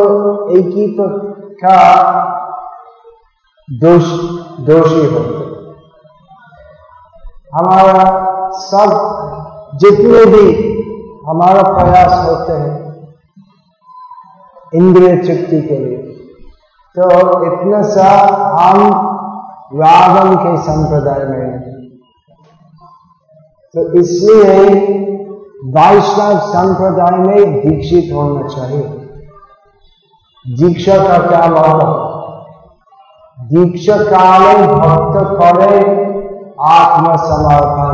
एक 0.57 0.65
ही 0.65 0.97
का 1.63 1.77
दोष, 3.71 4.03
दोषी 4.59 5.05
होते 5.05 5.49
हमारा 7.53 8.28
सब 8.61 8.89
जितने 9.81 10.25
भी 10.25 10.45
हमारा 11.27 11.61
प्रयास 11.63 12.13
होते 12.29 12.53
हैं, 12.53 12.75
इंद्रिय 14.73 15.15
तृप्ति 15.17 15.61
के 15.61 15.77
लिए 15.77 15.97
तो 16.95 17.03
इतना 17.45 17.81
सा 17.89 18.09
हम 18.55 18.77
रावण 19.73 20.35
के 20.35 20.51
संप्रदाय 20.63 21.23
में 21.25 21.39
हैं। 21.39 21.57
तो 23.73 23.79
इसलिए 23.99 24.55
वैष्णव 25.73 26.37
संप्रदाय 26.47 27.17
में 27.19 27.59
दीक्षित 27.59 28.13
होना 28.13 28.47
चाहिए। 28.47 28.85
दीक्षा 30.45 30.95
का 30.97 31.17
क्या 31.27 31.45
मतलब 31.47 31.91
दीक्षा 33.51 33.97
काले 34.03 34.53
भक्त 34.67 35.15
करे 35.41 35.75
आत्मसमर्पण। 36.69 37.93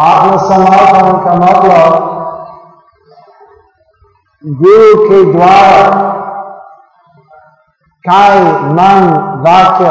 आत्मसमर्पण 0.00 1.24
का 1.24 1.32
मतलब 1.34 2.08
गुरु 4.44 5.08
के 5.08 5.32
द्वारा 5.32 6.08
काय, 8.04 8.40
मन, 8.52 9.08
वाक्य 9.46 9.88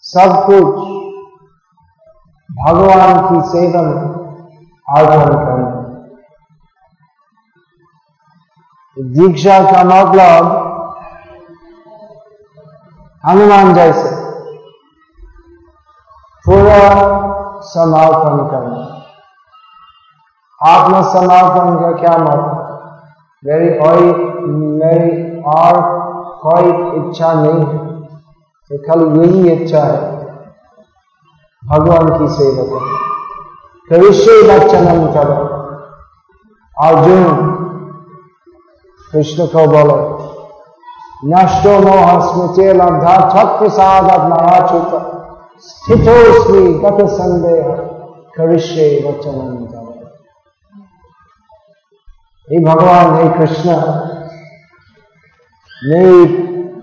सब 0.00 0.46
कुछ 0.46 0.74
भगवान 2.50 3.28
की 3.28 3.48
सेवा 3.48 3.82
में 3.82 4.02
अर्पण 4.96 5.34
करना। 5.34 5.82
दीक्षा 8.96 9.58
का 9.72 9.84
मतलब 9.84 10.62
हनुमान 13.26 13.74
जैसे। 13.74 14.16
पूरा 16.46 17.35
समर्पण 17.66 18.50
करना 18.50 18.92
आत्मसमर्पण 20.62 21.76
का 21.76 21.92
क्या 22.00 22.18
मतलब 22.18 22.62
मेरी 23.46 23.78
और 23.78 23.96
मेरी 24.48 25.40
और 25.40 25.96
कोई 26.42 26.68
इच्छा 27.00 27.32
नहीं 27.32 27.64
है। 27.64 27.96
कल 28.72 29.20
यही 29.20 29.50
इच्छा 29.50 29.78
है। 29.78 30.16
भगवान 31.66 32.18
की 32.18 32.28
सेवा 32.28 32.64
करो। 32.64 32.96
करिष्य 33.90 34.30
वचनम 34.30 35.12
करो। 35.12 35.56
अर्जुन, 36.82 37.36
कृष्ण 39.12 39.46
को 39.46 39.66
बोलो, 39.66 40.16
नष्टो 41.24 41.70
मोह 41.70 42.32
स्मृति 42.32 42.72
लब्धा 42.72 43.16
छत 43.20 43.58
प्रसाद 43.58 44.04
नयाचुत 44.04 45.15
स्थितोस्मी 45.64 46.62
गत 46.80 46.98
संदेह 47.10 47.68
करिष्य 48.36 48.88
वचनम 49.04 49.64
करो 49.66 49.92
हे 52.48 52.58
भगवान 52.64 53.14
हे 53.16 53.28
कृष्ण 53.38 53.76
नहीं 55.82 56.26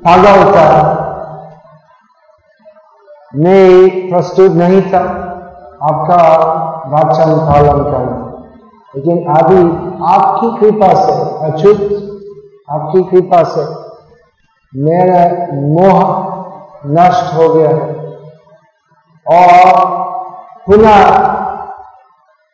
पागल 0.05 0.41
था 0.53 0.65
मैं 3.33 4.09
प्रस्तुत 4.09 4.51
नहीं 4.55 4.81
था 4.91 5.03
आपका 5.91 6.19
वचन 6.91 7.37
पालन 7.47 7.83
करना 7.83 8.19
लेकिन 8.93 9.23
अभी 9.37 9.61
आपकी 10.09 10.51
कृपा 10.59 10.93
से 11.05 11.15
अच्युत 11.47 11.81
आपकी 12.69 13.03
कृपा 13.11 13.43
से 13.53 13.65
मेरा 14.73 15.23
मोह 15.71 15.99
नष्ट 16.95 17.33
हो 17.35 17.53
गया 17.53 17.69
है 17.69 18.02
और 19.27 19.85
पुनः 20.65 20.97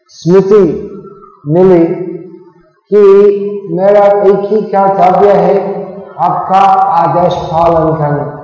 स्मृति 0.08 0.86
मिली 1.48 1.86
कि 2.94 3.02
मेरा 3.72 4.06
एक 4.06 4.50
ही 4.54 4.62
कर्तव्य 4.62 5.34
है, 5.34 5.80
आपका 6.20 6.60
आदेश 6.82 7.34
पालन 7.34 7.98
करना। 7.98 8.36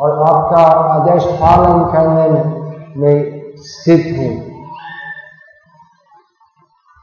और 0.00 0.22
आपका 0.22 0.62
आदेश 0.66 1.24
पालन 1.24 1.92
करने 1.92 2.44
में 2.96 3.42
स्थित 3.56 4.16
हूँ। 4.18 4.48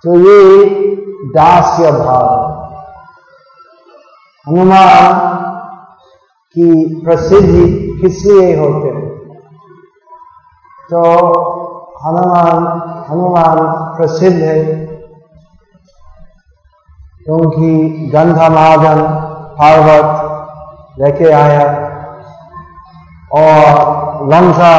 तो 0.03 0.19
ये 0.19 0.65
दास्य 1.25 1.91
भाव। 1.91 2.55
हनुमान 4.47 5.35
की 6.49 7.01
प्रसिद्धि 7.05 7.97
किस 8.01 8.25
लिए 8.25 8.59
होते? 8.59 8.94
तो 10.91 11.01
हनुमान 12.03 12.65
हनुमान 13.09 13.57
प्रसिद्ध 13.97 14.37
है। 14.37 14.63
क्योंकि 17.25 17.69
गंधमादन 18.13 18.99
पार्वत 19.59 20.99
लेके 20.99 21.31
आया 21.33 21.63
और 23.33 24.27
लंका 24.31 24.75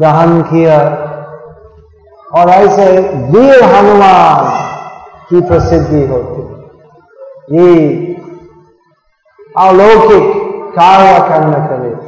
दहन 0.00 0.42
किया। 0.50 0.78
और 2.30 2.50
ऐसे 2.50 2.84
वीर 3.30 3.62
हनुमान 3.64 4.50
की 5.30 5.40
प्रसिद्धि 5.48 6.02
होती 6.06 6.42
ये 7.52 7.70
अलौकिक 9.58 10.26
कार्य 10.76 11.18
करने 11.28 11.60
के 11.68 11.76
लिए 11.82 11.99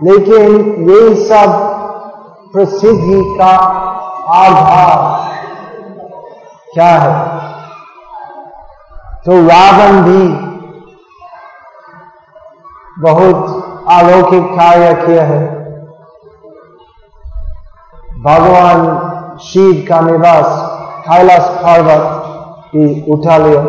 लेकिन 0.00 0.88
ये 0.88 1.14
सब 1.26 1.54
प्रसिद्धि 2.52 3.20
का 3.38 3.52
आधार 4.34 4.96
क्या 6.74 6.92
है? 6.96 7.14
तो 9.24 9.32
रावण 9.48 10.00
भी 10.02 10.22
बहुत 13.02 13.40
अलौकिक 13.88 14.44
कार्य 14.58 14.92
किया 14.94 15.24
है। 15.24 15.42
भगवान 18.24 18.80
शिव 19.42 19.84
का 19.88 20.00
निवास 20.00 20.46
कैलाश 21.08 21.44
पर्वत 21.58 22.04
भी 22.72 22.84
उठा 23.12 23.36
लिया 23.36 23.62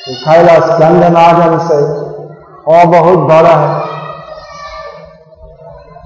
तो 0.00 0.14
कैलाश 0.24 0.64
गंधनादन 0.80 1.58
से 1.68 1.78
और 2.72 2.86
बहुत 2.88 3.18
बड़ा 3.28 3.54
है। 3.56 3.87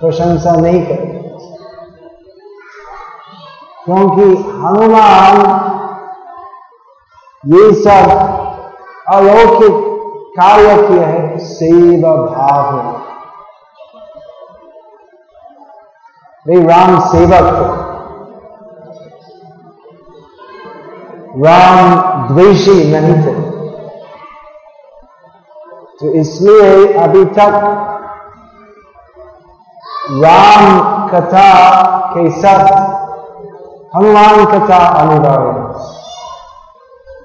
प्रशंसा 0.00 0.52
नहीं 0.52 0.86
करते। 0.86 1.22
क्योंकि 3.84 4.22
हनुमान 4.36 5.36
ये 7.46 7.74
सब 7.74 8.10
अलौकिक 9.08 9.92
कार्य 10.40 10.88
किया 10.88 11.08
है, 11.08 11.38
सेवा 11.38 12.12
भाव 12.12 12.78
है। 12.78 13.02
वे 16.46 16.66
राम 16.66 17.00
सेवक 17.00 17.32
थे 17.32 17.81
राम 21.34 21.94
द्वेषी 22.28 22.72
नहीं 22.86 23.14
थे 23.22 23.32
तो 26.00 26.12
इसलिए 26.14 26.92
अभी 26.94 27.24
तक 27.36 27.54
राम 30.14 30.66
कथा 31.08 31.48
के 32.10 32.30
साथ 32.32 32.68
हनुमान 33.96 34.44
कथा 34.46 34.78
अनिवार्य 34.98 35.54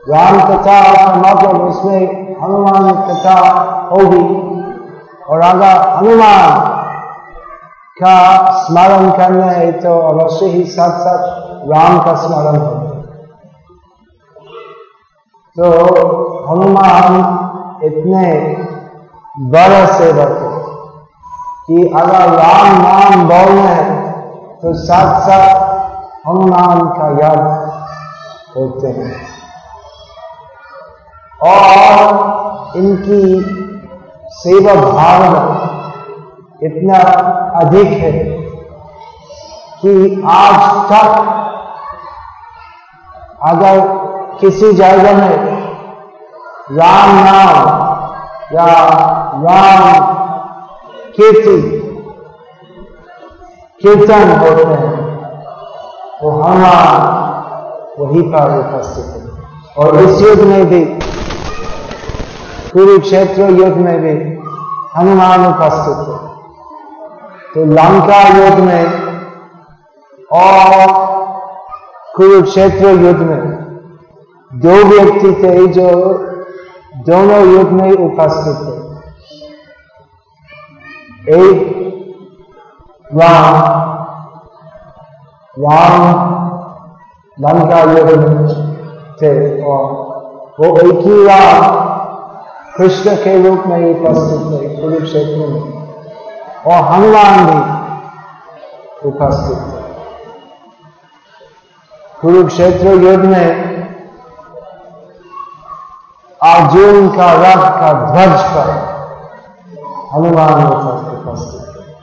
राम 0.10 0.40
कथा 0.44 0.80
का 0.94 1.14
मतलब 1.18 1.62
उसमें 1.64 2.02
हनुमान 2.42 2.90
कथा 3.10 3.38
होगी 3.92 4.26
और 5.26 5.42
अगर 5.44 5.88
हनुमान 5.98 6.76
का 7.98 8.18
स्मरण 8.58 9.10
करना 9.12 9.52
है 9.52 9.72
तो 9.82 10.00
अवश्य 10.08 10.46
ही 10.48 10.66
साथ 10.72 11.00
साथ 11.00 11.72
राम 11.72 12.00
का 12.00 12.16
स्मरण 12.18 12.62
है 12.62 12.77
तो 15.58 15.68
हनुमान 16.48 17.16
इतने 17.86 18.26
बड़े 19.54 19.86
सेवक 19.94 20.34
है 20.42 20.52
कि 21.68 21.78
अगर 22.02 22.30
राम 22.34 22.82
नाम 22.82 23.24
बोलने 23.30 23.62
हैं 23.62 23.96
तो 24.62 24.74
साथ 24.84 25.20
साथ 25.28 25.48
हनुमान 26.28 26.80
का 26.90 27.08
याद 27.22 27.42
होते 28.58 28.88
हैं। 28.88 29.12
और 31.50 32.78
इनकी 32.78 33.22
सेवा 34.38 34.76
भावना 34.82 35.44
इतना 36.64 36.98
अधिक 37.62 37.88
है 38.04 38.12
कि 39.82 40.24
आज 40.28 40.60
तक 40.92 41.10
अगर 43.44 44.06
किसी 44.42 44.74
जगह 44.74 45.18
में 45.18 45.58
राम 46.72 47.10
नाम 47.16 47.56
या 48.54 48.66
राम 49.46 49.84
कीर्ति, 51.16 51.58
कीर्तन 53.82 54.40
होते 54.40 54.64
हैं, 54.64 54.96
वो 56.24 56.32
हनुमान 56.32 57.16
वही 58.00 58.22
पर 58.22 58.58
उपस्थित 58.60 59.06
है। 59.06 59.28
और 59.78 59.96
इस 59.96 60.22
युद्ध 60.22 60.44
में 60.44 60.66
भी, 60.66 60.86
कुरुक्षेत्र 62.74 63.42
युद्ध 63.42 63.78
में 63.78 64.02
भी 64.02 64.12
हनुमान 64.98 65.46
उपस्थित 65.46 65.98
है। 66.08 66.28
तो 67.54 67.66
लंका 67.66 68.22
युद्ध 68.38 68.60
में 68.60 68.86
और 70.32 70.92
कुरुक्षेत्र 72.16 72.88
युद्ध 72.88 73.22
में 73.22 73.67
दो 74.56 74.84
व्यक्ति 74.84 75.32
थे 75.44 75.68
जो 75.68 75.92
दोनों 76.96 77.54
युग 77.54 77.70
में 77.70 77.92
उपस्थित 77.92 78.56
थे। 78.56 78.78
एक 81.34 81.78
राम 83.14 83.56
राम 85.60 86.28
लंका 87.40 87.80
युद्ध 87.80 88.28
में 88.28 88.76
थे 89.22 89.64
और 89.64 89.92
वो 90.60 90.78
एक 90.78 91.06
ही 91.06 91.28
राम 91.28 91.88
कृष्ण 92.78 93.16
के 93.16 93.50
रूप 93.50 93.64
में 93.68 94.02
उपस्थित 94.02 94.62
थे, 94.62 94.82
कुरुक्षेत्र 94.82 95.38
में। 95.38 95.78
और 96.68 96.84
हनुमान 96.84 97.46
भी 97.46 97.60
उपस्थित 99.08 99.58
थे। 99.58 99.88
कुरुक्षेत्र 102.22 102.88
युद्ध 102.88 103.26
में 103.26 103.78
अर्जुन 106.44 107.10
का 107.10 107.32
रथ 107.34 107.64
का 107.80 107.94
ध्वज 107.94 108.42
पर 108.42 108.70
हनुमान 110.14 110.68
उपस्थित 110.68 111.62
थे। 111.76 111.94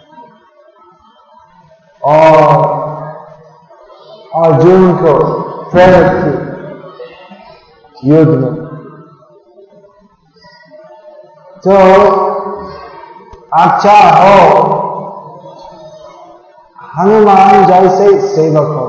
और 2.02 2.74
अर्जुन 4.44 4.96
को 4.96 5.40
प्रेरित 5.70 6.12
की 6.24 8.08
युद्ध 8.08 8.30
में। 8.30 8.54
तो 11.66 11.76
अच्छा 13.52 13.98
हो, 14.10 14.38
हनुमान 16.98 17.66
जैसे 17.66 18.28
सेवक 18.28 18.68
हो। 18.68 18.86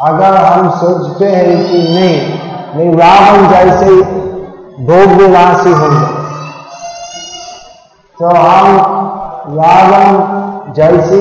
अगर 0.00 0.36
हम 0.36 0.70
सोचते 0.70 1.24
हैं 1.24 1.70
कि 1.70 1.78
नहीं 1.78 2.47
नहीं 2.78 2.90
रावण 2.94 3.46
जैसे 3.48 3.94
भोग 4.86 5.12
विलासी 5.20 5.70
होंगे। 5.70 6.06
तो 8.18 8.28
हम 8.28 8.76
रावण 9.54 10.72
जैसी 10.72 11.18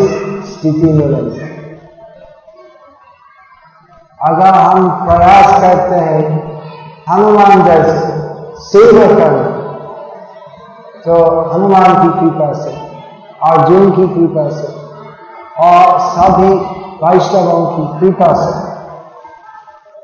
स्थिति 0.48 0.92
में 0.94 1.06
रहेंगे। 1.06 1.46
अगर 4.22 4.54
हम 4.56 4.90
प्रयास 5.06 5.50
करते 5.62 5.96
हैं, 5.96 6.22
हनुमान 7.10 7.64
जैसे 7.64 7.96
सेवा 8.62 9.08
करना 9.16 9.56
तो 11.06 11.16
हनुमान 11.52 11.94
की 11.94 12.10
कृपा 12.20 12.52
से, 12.54 12.72
अर्जुन 13.44 13.92
की 13.92 14.08
कृपा 14.08 14.50
से, 14.50 14.68
और 15.64 16.00
सभी 16.10 16.50
वैष्णवों 17.04 17.66
की 17.68 18.00
कृपा 18.00 18.34
से, 18.34 18.52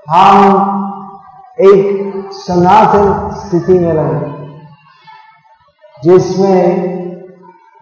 हम 0.10 0.83
एक 1.62 2.30
सनातन 2.34 3.30
स्थिति 3.36 3.80
में 3.80 3.94
रहे, 3.94 4.32
जिसमें 6.04 6.94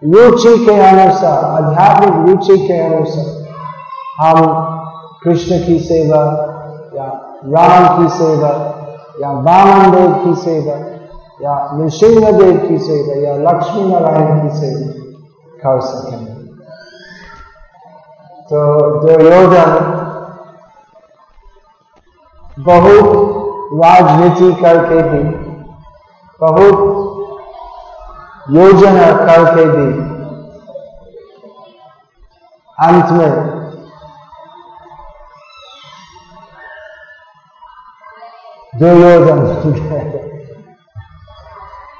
रुचि 0.04 0.64
के 0.64 0.74
अनुसार, 0.80 1.44
आध्यात्मिक 1.44 2.28
रुचि 2.28 2.66
के 2.66 2.78
अनुसार, 2.78 3.28
हम 4.20 4.44
कृष्ण 5.24 5.66
की 5.66 5.78
सेवा, 5.78 6.20
या 6.94 7.06
राम 7.44 8.02
की 8.02 8.08
सेवा, 8.14 8.50
या 9.20 9.30
वामन 9.30 9.90
देव 9.90 10.12
की 10.24 10.34
सेवा, 10.42 10.74
या 11.42 11.70
नृसिंह 11.72 12.30
देव 12.30 12.68
की 12.68 12.78
सेवा, 12.78 13.20
या 13.20 13.34
लक्ष्मी 13.50 13.84
नारायण 13.84 14.42
की 14.42 14.56
सेवा 14.56 15.02
कर 15.64 15.80
सकेंगे 15.80 16.32
तो 18.44 18.60
दुर्योधन 19.00 19.98
बहुत 22.58 23.41
राजनीति 23.74 24.48
करके 24.62 25.02
भी, 25.02 25.22
बहुत 26.40 26.76
योजना 28.50 29.06
करके 29.18 29.64
भी 29.66 29.86
अंत 32.78 33.10
में 33.12 33.32
दुर्योधन 38.74 39.40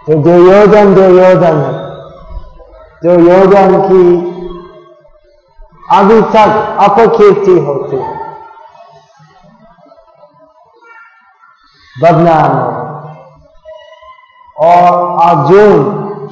तो 0.06 0.12
दुर्योधन 0.22 0.94
दुर्योधन 0.94 1.56
है 1.58 1.74
दुर्योधन 3.02 3.70
की 3.82 4.04
अभी 5.92 6.20
तक 6.32 6.50
अपकीर्ति 6.80 7.58
होती 7.60 7.96
है। 7.96 8.11
बदनाम 11.96 12.52
और 14.56 14.84
अर्जुन, 15.22 15.82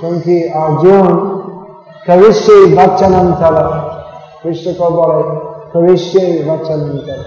क्योंकि 0.01 0.43
अर्जुन 0.57 1.07
कविष्य 2.07 2.53
वचनम 2.77 3.33
चल 3.41 3.57
कृष्ण 4.43 4.73
को 4.75 4.91
बोले, 4.91 5.23
कविष्य 5.73 6.21
वचनम 6.49 6.99
चल 7.07 7.23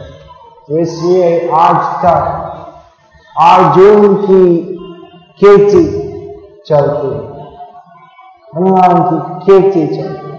तो 0.68 0.78
इसलिए 0.80 1.50
आज 1.56 1.76
तक 2.04 2.22
अर्जुन 3.36 4.16
की 4.16 4.46
कीर्ति 5.40 5.84
चलती 6.68 7.14
हनुमान 8.54 9.02
की 9.04 9.46
कीर्ति 9.46 9.86
चलती 9.96 10.32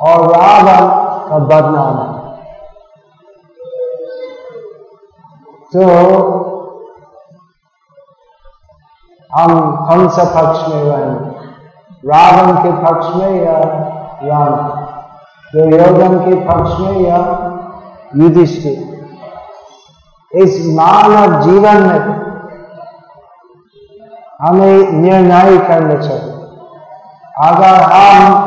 और 0.00 0.28
रावण 0.30 0.86
का 1.28 1.38
बदनाम 1.38 1.96
तो 5.72 6.47
हम 9.34 9.76
कौन 9.88 10.08
सा 10.08 10.24
पक्ष 10.24 10.68
में 10.68 10.84
रहेंगे 10.84 11.38
रावण 12.06 12.52
के 12.52 12.72
पक्ष 12.86 13.06
में 13.16 13.46
या 13.46 13.58
राम? 14.22 14.54
दुर्योधन 15.54 16.18
के 16.18 16.34
पक्ष 16.34 16.80
में 16.80 17.00
या 17.00 17.18
युधिष्ठिर? 18.16 18.76
इस 20.32 20.66
मानव 20.66 21.42
जीवन 21.42 21.76
में 21.76 21.98
हमें 24.40 24.92
निर्णय 24.92 25.58
करना 25.58 25.94
चाहिए। 25.94 26.34
अगर 27.44 27.82
हम 27.82 28.44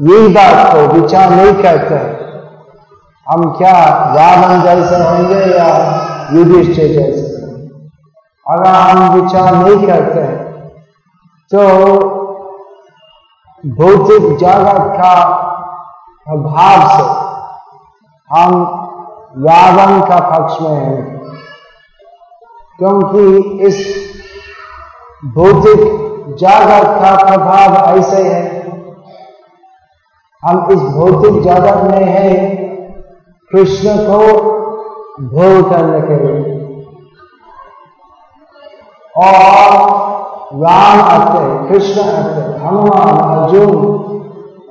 यही 0.00 0.28
बात 0.28 0.72
को 0.72 0.80
विचार 0.94 1.30
नहीं 1.30 1.54
करते 1.54 1.94
हम 3.28 3.44
क्या 3.58 3.72
रावण 4.18 4.62
जैसे 4.62 4.96
होंगे 4.96 5.40
या 5.58 5.68
युधिष्ठिर 6.32 6.86
जैसे? 6.86 7.17
अगर 8.48 8.66
हम 8.66 9.14
विचार 9.14 9.54
नहीं 9.54 9.86
करते 9.86 10.22
तो 11.50 11.62
भौतिक 13.64 14.36
जगत 14.38 14.80
का 14.96 15.12
अभाव 16.26 16.82
से 16.88 17.06
हम 18.30 18.52
रावण 19.38 20.00
का 20.08 20.18
पक्ष 20.30 20.60
में 20.62 20.74
हैं। 20.74 21.02
क्योंकि 22.78 23.24
इस 23.66 23.78
भौतिक 25.34 25.80
जागत 26.38 26.86
का 27.00 27.14
प्रभाव 27.16 27.74
ऐसे 27.88 28.22
है, 28.22 28.42
हम 30.42 30.68
इस 30.70 30.82
भौतिक 30.96 31.42
जगत 31.42 31.82
में 31.84 32.04
है, 32.04 32.36
कृष्ण 33.50 33.96
को 34.06 34.20
भोग 35.26 35.70
करने 35.70 36.00
के 36.00 36.22
लिए। 36.24 36.57
और 39.18 39.70
राम 40.56 41.00
आते 41.02 41.68
कृष्ण 41.68 42.02
आते 42.02 42.42
हनुमान, 42.60 43.16
अर्जुन 43.28 43.72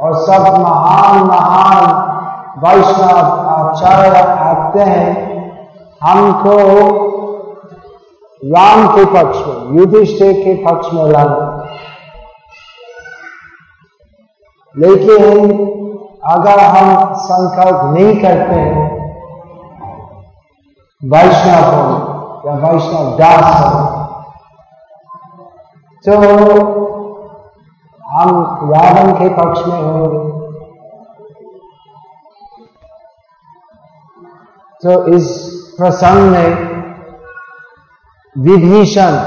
और 0.01 0.15
सब 0.25 0.43
महान 0.59 1.23
महान 1.23 2.05
वैष्णव 2.63 3.17
आचार्य 3.49 4.19
आते 4.19 4.81
हैं। 4.81 5.11
हमको 6.03 6.55
राम 8.41 8.87
के 8.87 9.05
पक्ष 9.05 9.37
में, 9.47 9.77
युधिष्ठिर 9.77 10.33
के 10.33 10.55
पक्ष 10.65 10.93
में 10.93 11.03
लाना 11.03 11.45
लेकिन 14.75 15.51
अगर 16.27 16.59
हम 16.59 17.13
संकल्प 17.15 17.79
नहीं 17.93 18.15
करते 18.21 18.59
वैष्णव 21.01 21.63
हो 21.65 21.83
या 22.45 22.53
वैष्णव 22.57 23.15
दास 23.17 23.63
हो 23.63 23.96
तो 26.07 26.17
हम 28.01 28.29
रावण 28.69 29.11
के 29.13 29.29
पक्ष 29.29 29.65
में 29.67 29.81
होंगे। 29.81 30.19
तो 34.83 34.91
इस 35.15 35.25
प्रसंग 35.77 36.31
में 36.31 36.49
विभीषण 38.35 39.17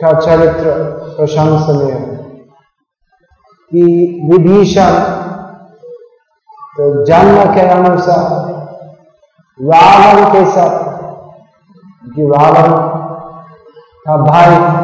का 0.00 0.12
चरित्र 0.20 0.74
प्रशंसनीय 1.16 1.92
है 1.92 2.16
कि 3.70 3.84
विभीषण 4.30 4.98
तो 6.76 7.04
जन्म 7.04 7.54
के 7.54 7.60
अनुसार 7.70 8.24
रावण 9.58 10.24
के 10.32 10.44
साथ, 10.52 10.74
कि 12.06 12.22
रावण 12.32 12.72
का 14.06 14.16
भाई 14.24 14.83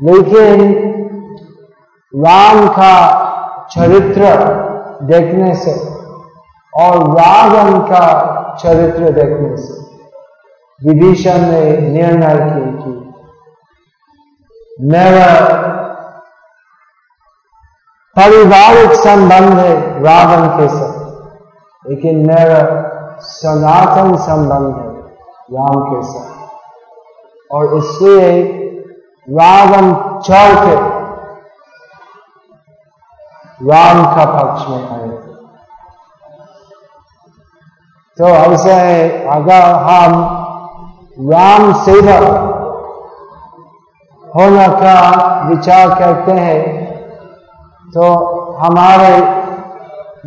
लेकिन 0.00 0.60
राम 2.12 2.66
का 2.68 2.94
चरित्र 3.70 4.28
देखने 5.06 5.54
से 5.54 5.72
और 6.72 6.94
रावण 7.18 7.78
का 7.88 8.04
चरित्र 8.62 9.10
देखने 9.12 9.56
से 9.56 9.76
विभीषण 10.80 11.40
ने 11.40 11.62
निर्णय 11.88 12.36
की 12.44 12.66
कि 12.74 12.92
मेरा 14.88 15.30
पारिवारिक 18.16 18.92
संबंध 18.92 19.58
है 19.58 19.72
रावण 20.02 20.46
के 20.48 20.68
साथ, 20.68 20.94
लेकिन 21.84 22.14
मेरा 22.26 22.60
सनातन 23.22 24.16
संबंध 24.16 24.76
है 24.76 24.88
राम 25.50 25.76
के 25.84 26.00
साथ। 26.02 26.30
और 27.50 27.76
इसलिए 27.76 28.30
चढ़ 29.28 30.54
के 30.54 30.74
राम 33.68 34.02
का 34.04 34.24
पक्ष 34.24 34.68
में 34.68 34.88
आए 34.88 35.08
थे। 35.08 35.34
तो 38.18 38.28
ऐसे 38.28 38.76
अगर 39.28 39.62
हम 39.86 40.12
राम 41.32 41.72
सेवक 41.84 42.24
होने 44.36 44.68
का 44.68 44.96
विचार 45.48 45.94
करते 45.98 46.32
हैं 46.32 46.62
तो 47.92 48.04
हमारे 48.54 49.20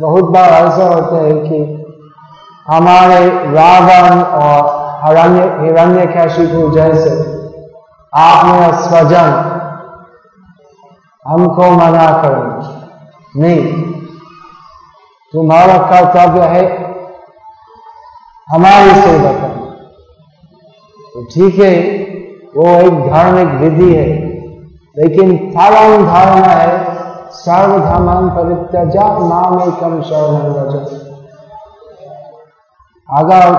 बहुत 0.00 0.24
बार 0.24 0.48
ऐसा 0.50 0.84
होता 0.84 1.24
है 1.24 1.34
कि 1.48 1.60
हमारे 2.68 3.28
रावण 3.52 4.22
और 4.22 4.60
हिरण्य 5.04 5.42
हिरण्य 5.60 6.06
कैशिपु 6.06 6.70
जैसे 6.70 7.31
आपने 8.12 8.66
स्वजन 8.82 9.30
हमको 11.26 11.70
मना 11.70 12.06
करेंगे 12.22 13.42
नहीं, 13.42 13.62
तुम्हारा 15.32 15.76
कर्तव्य 15.90 16.48
है 16.48 16.64
हमारी 18.48 19.00
सेवा 19.00 19.32
करना 19.32 19.70
तो 21.14 21.24
ठीक 21.34 21.58
है, 21.58 21.72
वो 22.56 22.66
एक 22.80 23.00
धार्मिक 23.10 23.48
विधि 23.60 23.92
है, 23.94 24.06
लेकिन 24.96 25.36
परम 25.56 26.06
धारणा 26.06 26.52
है 26.52 26.72
सर्वधर्मान 27.34 28.28
परित्यजा 28.30 29.08
नाम 29.20 29.60
एकम 29.62 30.00
शरण 30.02 30.54
रज 30.56 30.74
अगर 33.08 33.50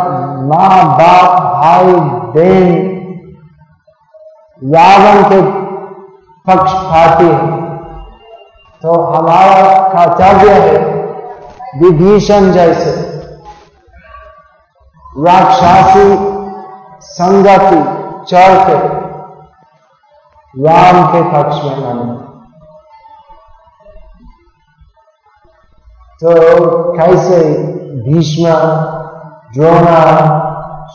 माँ, 0.44 0.84
बाप, 0.98 1.42
भाई, 1.56 1.94
बहन 2.36 2.93
रावण 4.64 5.24
के 5.30 5.42
पक्ष 6.48 6.74
पाती 6.90 7.26
है। 7.26 7.62
तो 8.82 8.94
हमारा 9.04 9.64
कर्तव्य 9.90 10.54
है 10.54 10.78
विभीषण 11.80 12.52
जैसे 12.52 12.92
राक्षसी 15.26 16.06
संगति 17.02 17.82
चढ़ 18.28 18.56
के 18.68 18.78
राम 20.54 21.02
के 21.14 21.22
पक्ष 21.32 21.64
में 21.64 21.86
आना 21.90 22.14
तो 26.22 26.32
कैसे 26.94 27.40
भीष्म, 28.04 28.54
द्रोणा 29.56 30.00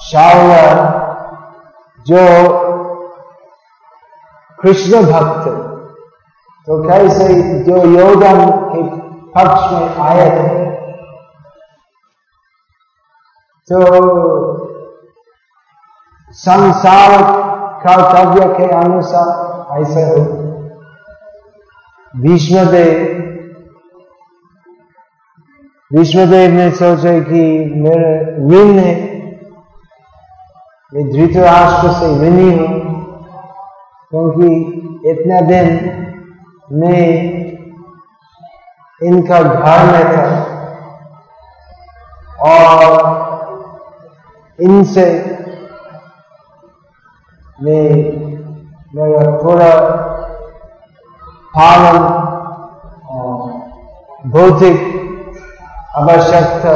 शौर्य 0.02 0.56
जो 2.06 2.22
कृष्ण 4.58 5.02
भक्त 5.02 5.48
तो 6.66 6.82
कैसे 6.82 7.34
जो 7.64 7.76
योगन 7.90 8.40
के 8.70 8.82
पक्ष 9.34 9.72
में 9.72 9.96
आए 10.04 10.24
थे 10.30 10.56
तो 13.68 13.80
संसार 16.38 17.22
कर्तव्य 17.82 18.48
के 18.54 18.66
अनुसार 18.76 19.80
ऐसे 19.80 20.04
हो 20.04 20.24
विष्णुदेव 22.14 23.18
भीष्मदेव 25.90 26.50
ने 26.50 26.70
सोचे 26.76 27.20
कि 27.20 27.42
मेरे 27.80 28.14
ऋण 28.48 28.78
है 28.78 28.96
मैं 30.92 31.08
धृतराष्ट्र 31.10 31.92
से 31.92 32.12
ऋणी 32.18 32.50
हूँ 32.56 32.97
क्योंकि 34.12 34.48
इतने 35.10 35.40
दिन 35.40 35.66
मैं 36.80 37.02
इनका 39.00 39.40
घर 39.42 39.84
में 39.86 40.04
था 40.12 40.28
और 42.48 42.80
इनसे 44.58 45.04
मैं 47.62 47.88
मेरा 48.94 49.22
थोड़ा 49.38 49.70
पालन 51.56 51.98
भौतिक 54.30 54.76
आवश्यकता 55.96 56.74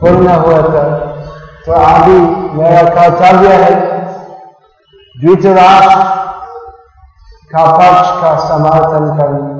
पूर्ण 0.00 0.28
हुआ 0.28 0.60
था। 0.68 0.84
तो 1.66 1.72
अभी 1.72 2.18
मेरा 2.58 2.82
कर्तव्य 2.94 3.52
है 3.64 3.93
द्वितराष्ट्र 5.16 5.98
का 7.52 7.64
पक्ष 7.72 8.08
का 8.22 8.36
समर्थन 8.48 9.16
करना 9.18 9.52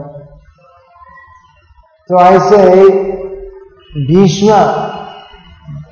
तो 2.11 2.21
ऐसे 2.21 2.89
भीष्म, 4.07 4.57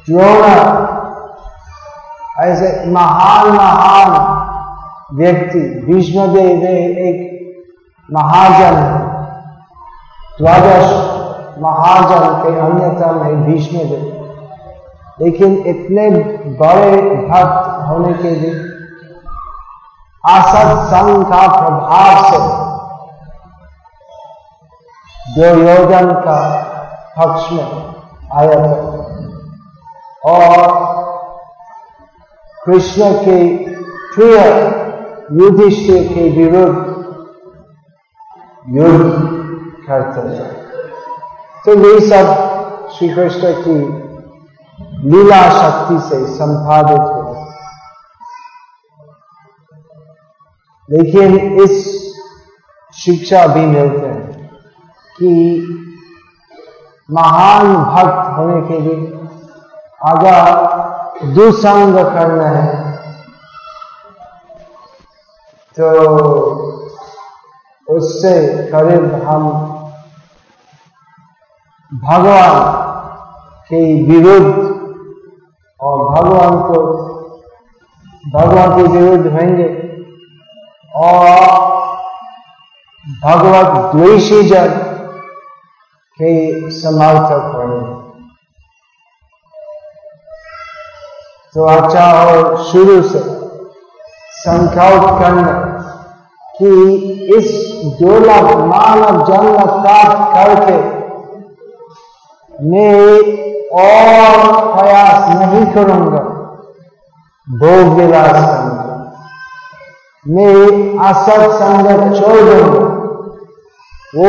द्रोण, 0.09 0.43
ऐसे 2.45 2.91
महान 2.91 3.53
महान 3.53 5.17
व्यक्ति 5.17 5.61
भीष्मदेव 5.87 6.65
एक 6.65 7.31
महाजन 8.09 8.81
द्वादश 10.39 10.91
महाजन 11.63 12.27
के 12.43 12.59
अन्यतम 12.61 13.23
है 13.23 13.35
भीष्मदेव 13.47 14.09
लेकिन 15.21 15.57
इतने 15.67 16.11
बड़े 16.59 17.01
भक्त 17.29 17.89
होने 17.89 18.13
के 18.15 18.31
लिए 18.31 18.72
असत 20.25 20.69
संघ 20.91 21.25
का 21.25 21.47
प्रभाव 21.61 22.13
से 22.25 22.39
दुर्योधन 25.35 26.11
का 26.13 26.37
पक्ष 27.19 27.53
में 27.53 27.65
आया 28.35 28.59
था। 28.63 28.75
और 30.25 30.57
कृष्ण 32.67 33.03
के 33.13 33.37
प्रिय 34.15 34.39
युधिष्ठिर 35.33 36.03
के 36.13 36.25
विरुद्ध 36.31 36.81
युद्ध 38.69 39.13
करते 39.89 40.23
थे। 40.29 40.45
तो 41.65 41.71
ये 41.81 41.95
सब 42.09 42.27
श्री 42.89 43.09
कृष्ण 43.09 43.53
की 43.53 43.79
लीला 45.11 45.43
शक्ति 45.51 45.99
से 46.09 46.27
संपादित 46.27 47.01
हुए। 47.01 47.22
लेकिन 50.91 51.61
इस 51.63 51.85
शिक्षा 52.95 53.47
भी 53.47 53.67
मिलते 53.67 54.07
हैं 54.07 54.51
कि 55.19 55.31
महान 57.11 57.75
भक्त 57.75 58.39
होने 58.39 58.61
के 58.69 58.81
लिए 58.81 59.07
अगर 60.11 61.31
दुसंग 61.35 61.95
करना 61.95 62.49
है 62.49 62.81
तो 65.79 65.89
उससे 67.89 68.33
करीब 68.73 69.15
हम 69.25 69.51
भगवान 71.93 72.55
के 73.69 73.81
विरुद्ध 74.03 74.53
और 75.81 76.05
भगवान 76.11 76.59
को, 76.63 76.83
भगवान 78.35 78.77
के 78.77 78.83
विरुद्ध 78.93 79.27
होंगे। 79.27 79.82
और 80.97 81.41
भगवत 83.25 83.95
द्वेषी 83.95 84.43
जन 84.43 84.69
के 86.19 86.33
समर्थक 86.71 87.53
होंगे 87.55 88.01
तो 91.55 91.65
अच्छा 91.67 92.05
और 92.13 92.57
शुरू 92.65 93.03
से 93.03 93.21
संकल्प 94.43 95.05
करना 95.19 95.53
कि 96.59 96.69
इस 97.37 97.51
दुर्लभ 98.01 98.59
मानव 98.65 99.27
जन्म 99.27 99.57
प्राप्त 99.83 100.21
करके 100.35 100.79
मैं 102.71 103.19
और 103.83 104.77
प्रयास 104.77 105.29
नहीं 105.39 105.67
करूँगा। 105.75 106.23
भोग 107.49 107.95
विलास। 107.95 108.62
मैं 110.27 110.99
असत 111.05 111.43
संग 111.53 111.87
छोड़। 112.17 112.91
वो 114.17 114.29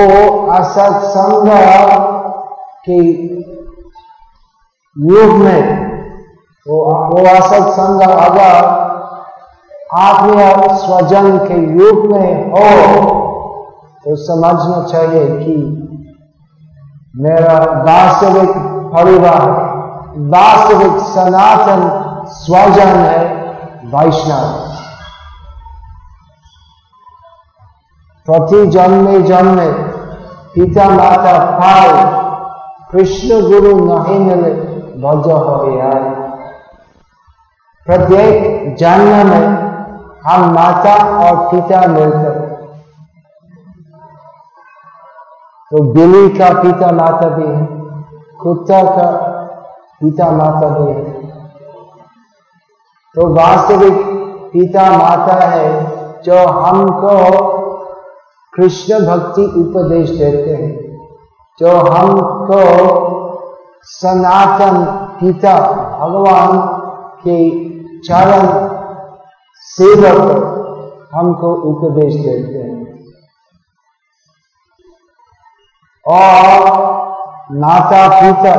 असत 0.51 1.03
संग 1.07 1.49
के 2.87 2.97
युग 4.97 5.33
में, 5.33 5.61
वो 6.65 6.77
वो 7.09 7.25
असत 7.29 7.69
संग 7.73 8.01
अगर 8.01 8.55
आत्मीय 9.99 10.49
स्वजन 10.77 11.37
के 11.37 11.59
रूप 11.73 11.99
में 12.11 12.29
हो 12.49 12.67
तो 14.05 14.15
समझना 14.23 14.83
चाहिए 14.83 15.25
कि 15.37 15.55
मेरा 17.15 17.57
वास्तविक 17.83 18.51
परिवार, 18.93 19.47
वास्तविक 20.31 20.99
सनातन 21.05 21.81
स्वजन 22.33 22.93
है 22.99 23.19
वैष्णव। 23.93 24.72
प्रति 28.27 28.65
जन्मे 28.71 29.19
जन्मे 29.21 29.65
पिता 30.53 30.89
माता 30.89 31.33
पाए, 31.57 32.03
कृष्ण 32.91 33.39
गुरु 33.41 33.73
नहीं 33.77 34.19
मिले 34.19 34.51
भज 35.01 35.27
हो 35.27 35.55
यार 35.77 36.01
प्रत्येक 37.87 38.75
जन्म 38.79 39.29
में 39.29 39.47
हम 40.25 40.53
माता 40.53 40.93
और 41.19 41.35
पिता 41.47 41.79
मिलकर 41.87 42.41
तो 45.71 45.81
बिल्ली 45.93 46.29
का 46.37 46.49
पिता 46.61 46.91
माता 46.91 47.27
भी 47.29 47.45
है, 47.45 47.65
कुत्ता 48.41 48.83
का 48.85 49.09
पिता 50.01 50.29
माता 50.31 50.69
भी 50.69 50.91
है। 50.91 51.11
तो 53.15 53.27
वास्तविक 53.35 53.99
पिता 54.53 54.89
माता 54.91 55.35
है 55.47 55.67
जो 56.23 56.37
हमको 56.49 57.17
कृष्ण 58.55 58.99
भक्ति 59.05 59.43
उपदेश 59.59 60.09
देते 60.09 60.53
हैं। 60.53 60.71
जो 61.59 61.71
हमको 61.87 62.61
सनातन 63.83 64.75
पिता 65.19 65.55
भगवान 65.99 66.57
के 67.23 67.37
चरण 67.99 68.45
सेवक 69.63 71.09
हमको 71.13 71.53
उपदेश 71.71 72.13
देते 72.15 72.59
हैं। 72.59 72.71
और 76.05 76.71
माता 77.59 78.07
पिता 78.21 78.55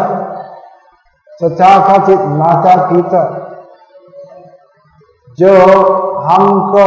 तथा 1.40 1.72
कथित 1.88 2.20
माता 2.38 2.74
पिता, 2.86 3.22
जो 5.38 5.54
हमको 6.20 6.84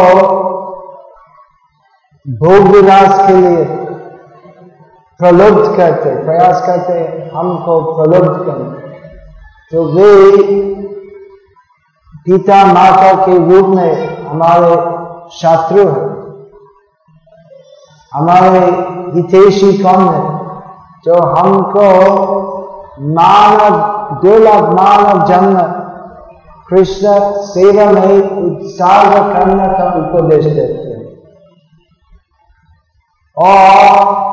भोग 2.29 2.67
विलास 2.67 3.27
के 3.27 3.33
लिए 3.33 3.65
प्रलुब्ध 5.19 5.77
करते 5.77 6.25
प्रयास 6.25 6.63
करते 6.65 7.31
हमको 7.35 7.81
प्रलुब्ध 7.81 8.45
करने। 8.45 8.79
तो 9.71 9.83
वे 9.83 10.37
पिता 12.25 12.65
माता 12.65 13.13
के 13.13 13.37
रूप 13.37 13.75
में 13.75 14.23
हमारे 14.25 14.75
शत्रु 15.31 15.87
है। 15.87 16.09
हमारे 18.13 18.59
हितेशी 19.15 19.77
कौन 19.77 20.13
है? 20.13 20.37
जो 21.05 21.21
हमको 21.21 21.87
मानव, 23.01 23.77
दुर्लभ 24.21 24.73
मानव 24.73 25.27
जन्म, 25.27 25.61
कृष्ण 26.69 27.07
सेवा 27.31 27.91
में 27.91 28.29
उत्साह 28.29 29.33
करने 29.33 29.67
का 29.67 29.85
उपदेश 29.93 30.45
देते 30.45 30.86
और 33.37 34.25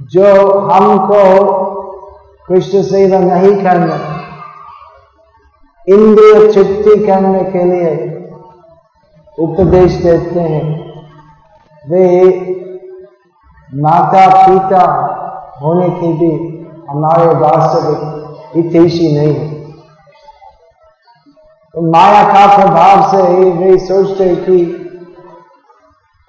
जो 0.00 0.58
हमको 0.60 1.22
कृष्ण 2.48 2.82
सेवा 2.82 3.18
नहीं 3.18 3.62
करना, 3.62 3.96
इंद्रिय 5.88 6.52
तृप्ति 6.52 7.06
करने 7.06 7.44
के 7.44 7.64
लिए 7.64 7.92
उपदेश 9.38 9.92
देते 9.92 10.40
हैं। 10.40 10.64
वे 11.90 12.04
माता 13.74 14.26
पिता 14.46 14.84
होने 15.62 15.88
के 15.88 16.12
भी 16.12 16.30
हमारे 16.90 17.26
वास्तविक 17.26 18.00
हितेशी 18.56 19.16
नहीं 19.16 19.34
है। 19.34 19.52
तो 21.74 21.90
माया 21.92 22.22
का 22.24 22.46
प्रभाव 22.56 23.10
से 23.10 23.50
वे 23.50 23.78
सोचते 23.78 24.34
कि 24.36 24.83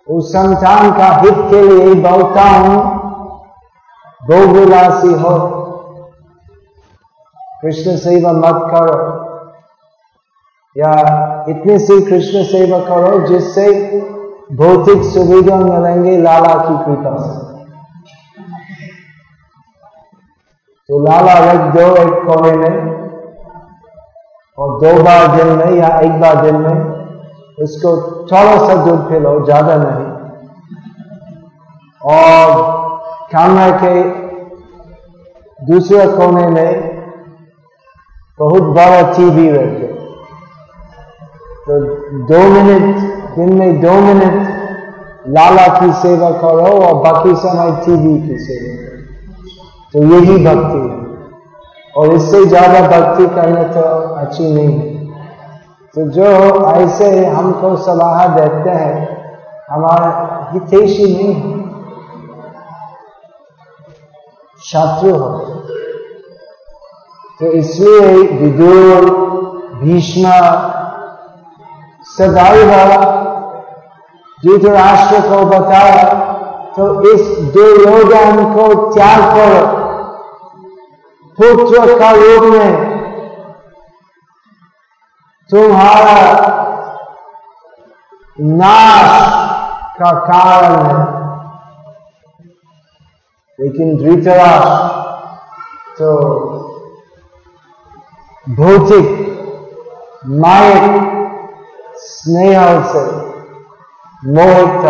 उस 0.09 0.29
संतान 0.29 0.91
का 0.91 1.07
हित 1.07 1.33
के 1.33 1.61
लिए 1.61 1.93
बोलता 1.93 2.41
हूँ। 2.41 2.95
भोगविलासी 4.23 5.13
हो। 5.13 5.61
कृष्ण 7.61 7.97
सेवा 7.97 8.31
मत 8.31 8.71
करो। 8.71 9.25
या 10.77 10.91
इतनी 11.49 11.79
सी 11.79 12.01
कृष्ण 12.01 12.43
सेवा 12.43 12.79
करो 12.79 13.27
जिससे 13.27 13.71
भौतिक 14.51 15.03
सुविधा 15.03 15.55
मिलेंगे 15.55 16.17
लाला 16.17 16.53
की 16.53 16.85
कृपा 16.85 17.17
से। 17.17 17.55
तो 20.89 20.99
लाला 20.99 21.51
रख 21.51 21.73
दो 21.73 21.95
एक 21.95 22.13
कोने 22.13 22.51
में 22.51 22.95
और 24.57 24.79
दो 24.79 25.03
बार 25.03 25.27
दिन 25.35 25.47
में 25.47 25.71
या 25.71 25.99
एक 25.99 26.21
बार 26.21 26.41
दिन 26.41 26.55
में 26.55 26.94
उसको 27.57 27.89
थोड़ा 28.29 28.57
सा 28.59 28.73
दूध 28.85 28.99
पिलो 29.09 29.33
ज़्यादा 29.45 29.75
नहीं। 29.77 30.07
और 32.11 32.47
कमरे 33.31 33.71
के 33.79 33.95
दूसरे 35.59 36.07
कोने 36.07 36.47
में 36.49 36.71
बहुत 38.39 38.63
बड़ा 38.75 39.01
टीवी 39.13 39.49
रखे 39.51 39.87
तो 41.65 41.79
दो 42.29 42.39
मिनट, 42.49 42.97
दिन 43.35 43.53
में 43.59 43.81
दो 43.81 43.93
मिनट 44.01 44.35
लाला 45.27 45.67
की 45.77 45.91
सेवा 46.01 46.29
करो 46.41 46.67
और 46.79 46.93
बाकी 47.03 47.35
समय 47.37 47.71
टीवी 47.85 48.15
की 48.27 48.37
सेवा 48.39 48.73
करो। 48.75 48.99
तो 49.93 49.97
यही 50.13 50.35
भक्ति 50.45 50.79
है। 50.79 50.95
और 51.93 52.13
इससे 52.13 52.43
ज़्यादा 52.45 52.81
भक्ति 52.89 53.25
करना 53.35 53.63
तो 53.73 53.85
अच्छी 54.15 54.53
नहीं 54.53 54.79
है। 54.79 54.94
तो 55.95 56.05
जो 56.11 56.29
ऐसे 56.71 57.09
हमको 57.25 57.75
सलाह 57.83 58.25
देते 58.27 58.69
हैं, 58.69 58.95
हमारा 59.69 60.09
हितेशी 60.53 61.05
नहीं 61.05 61.33
है। 61.33 61.53
शत्रु 64.61 65.13
हो। 65.15 65.29
तो 67.39 67.45
इसलिए 67.53 68.01
विदुर, 68.39 69.09
भीष्म 69.75 70.25
सदैव 72.07 72.71
राष्ट्र 74.65 75.19
को 75.21 75.45
बताया 75.45 76.03
तो 76.77 76.83
इस 77.11 77.21
दुर्योधन 77.53 78.43
को 78.53 78.63
त्याग 78.93 79.21
करो, 79.35 79.63
पुत्र 81.37 81.97
का 81.99 82.09
रूप 82.11 82.43
में 82.53 82.84
तुम्हारा 85.49 86.13
नाश 88.39 89.09
का 89.99 90.11
कारण 90.21 90.85
है। 90.85 91.03
लेकिन 93.59 93.95
धृतराज 93.97 94.65
तो 95.99 96.09
भौतिक, 98.57 99.07
मायक 100.41 101.13
स्नेह 101.97 102.81
से 102.91 103.05
मोहित 104.33 104.85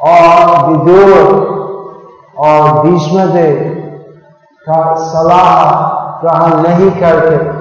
और 0.00 0.68
विदुर 0.68 1.12
और 2.46 2.62
भीष्मदेव 2.82 3.58
का 4.68 4.80
सलाह 5.04 5.60
ग्रहण 6.22 6.62
नहीं 6.62 6.90
करके 7.00 7.53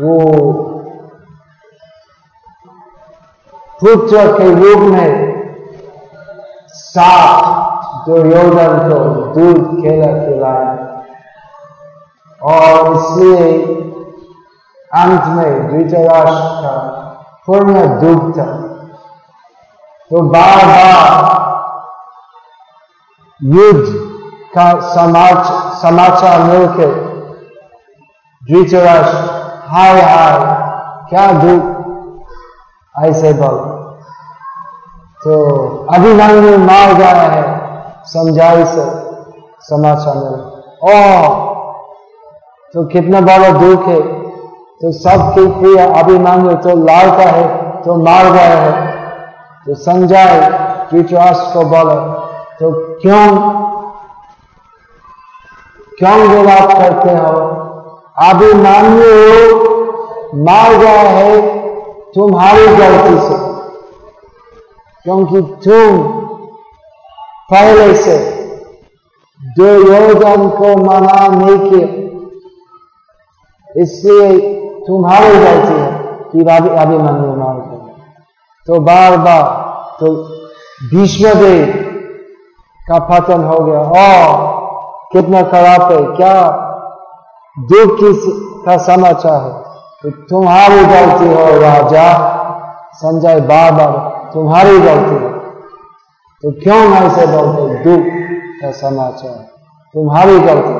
वो 0.00 0.16
पुत्र 3.80 4.26
के 4.32 4.48
रूप 4.54 4.82
में 4.92 5.10
सात 6.74 8.06
दुर्योधन 8.06 8.78
को 8.88 8.98
दूध 9.34 9.58
खेला 9.82 10.10
खिलाया 10.18 10.72
और 12.42 12.94
इसलिए 12.96 13.46
अंत 14.90 15.24
में 15.36 15.50
धृतराष्ट्र 15.68 16.48
का 16.62 16.74
पूर्ण 17.46 17.86
दुख 18.00 18.30
था। 18.38 18.46
तो 20.10 20.22
बार 20.30 20.64
बार 20.66 21.08
युद्ध 23.40 23.86
का 24.54 24.68
समाच, 24.94 25.42
समाचार 25.82 26.42
मिलकर 26.42 26.94
धृतराष्ट्र 28.42 29.46
हाय 29.70 30.00
हाय 30.00 30.36
क्या 31.10 31.26
दुख 31.32 33.04
ऐसे 33.04 33.32
बोल 33.32 33.56
तो 35.24 35.34
अभिमन्यु 35.94 36.58
मार 36.58 36.92
गया 36.94 37.22
है, 37.32 37.42
समझाई 38.04 38.64
से, 38.64 38.86
समाचार 39.68 40.16
मिला 40.16 40.38
ओ 40.82 40.94
तो 42.74 42.84
कितना 42.84 43.20
बड़ा 43.20 43.48
दुख 43.58 43.86
है 43.88 44.00
तो 44.80 44.92
सब 44.92 45.10
सबके 45.10 45.46
प्रिय 45.60 45.78
अभिमान्यु 45.78 46.54
तो 46.56 46.76
लालता 46.86 47.30
है 47.30 47.46
तो 47.82 47.96
मार 48.04 48.32
गया 48.32 48.58
है 48.58 48.72
तो 49.66 49.74
संजय 49.74 50.40
धृतराष्ट्र 50.90 51.52
को 51.54 51.64
बोला 51.68 51.94
तो 52.60 52.72
क्यों 53.02 53.26
क्यों 55.98 56.18
विलाप 56.28 56.72
करते 56.72 57.10
हो? 57.10 57.57
अभिमान्यु 58.20 59.12
मार 60.38 60.70
गया 60.78 61.02
है 61.08 61.32
तुम्हारी 62.14 62.66
गलती 62.76 63.16
से। 63.26 63.36
क्योंकि 65.04 65.40
तुम 65.64 65.98
पहले 67.50 67.94
से 67.96 68.16
दुर्योधन 69.40 70.48
को 70.58 70.68
मना 70.84 71.20
नहीं 71.28 71.58
किया 71.60 71.88
इसलिए 73.74 74.28
तुम्हारी 74.86 75.32
गलती 75.36 75.76
है 75.80 75.90
कि 76.32 76.38
अभिमन्यु 76.80 77.32
मार 77.36 77.56
गया 77.56 77.78
तो 78.68 78.72
बार 78.82 79.16
बार 79.26 79.44
तो 80.00 80.06
भीष्मदेव 80.90 81.66
का 82.80 82.98
पतन 83.06 83.40
हो 83.44 83.58
गया। 83.64 83.80
और 84.00 84.26
कितना 85.12 85.40
खराब 85.52 85.82
है, 85.92 86.00
क्या 86.16 86.34
दुख 87.58 87.98
की 87.98 88.12
का 88.64 88.76
समाचार 88.76 89.40
है 89.42 89.66
तो 90.02 90.10
तुम्हारी 90.26 90.80
गलती 90.84 91.28
हो, 91.28 91.46
राजा। 91.60 92.08
संजय 92.94 93.40
बार 93.40 93.72
बार 93.72 93.92
तुम्हारी 94.34 94.78
गलती 94.78 95.14
है। 95.14 95.30
तो 96.42 96.50
क्यों 96.62 96.80
ऐसे 96.94 97.26
बोलते 97.26 97.62
दुख 97.84 98.04
का 98.62 98.70
समाचार। 98.78 99.32
तुम्हारी 99.94 100.38
गलती 100.40 100.76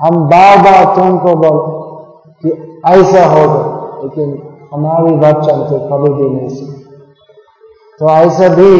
हम 0.00 0.16
बार 0.28 0.58
बार 0.58 0.84
तुमको 0.96 1.34
बोल 1.34 1.58
कि 2.42 2.50
ऐसा 2.88 3.24
होगा, 3.26 3.62
लेकिन 4.02 4.28
हमारी 4.74 5.14
वचन 5.16 5.64
तो 5.70 5.78
कभी 5.88 6.12
भी 6.14 6.28
नहीं 6.30 6.48
सुन। 6.48 6.72
तो 8.00 8.10
ऐसे 8.10 8.48
भी 8.48 8.72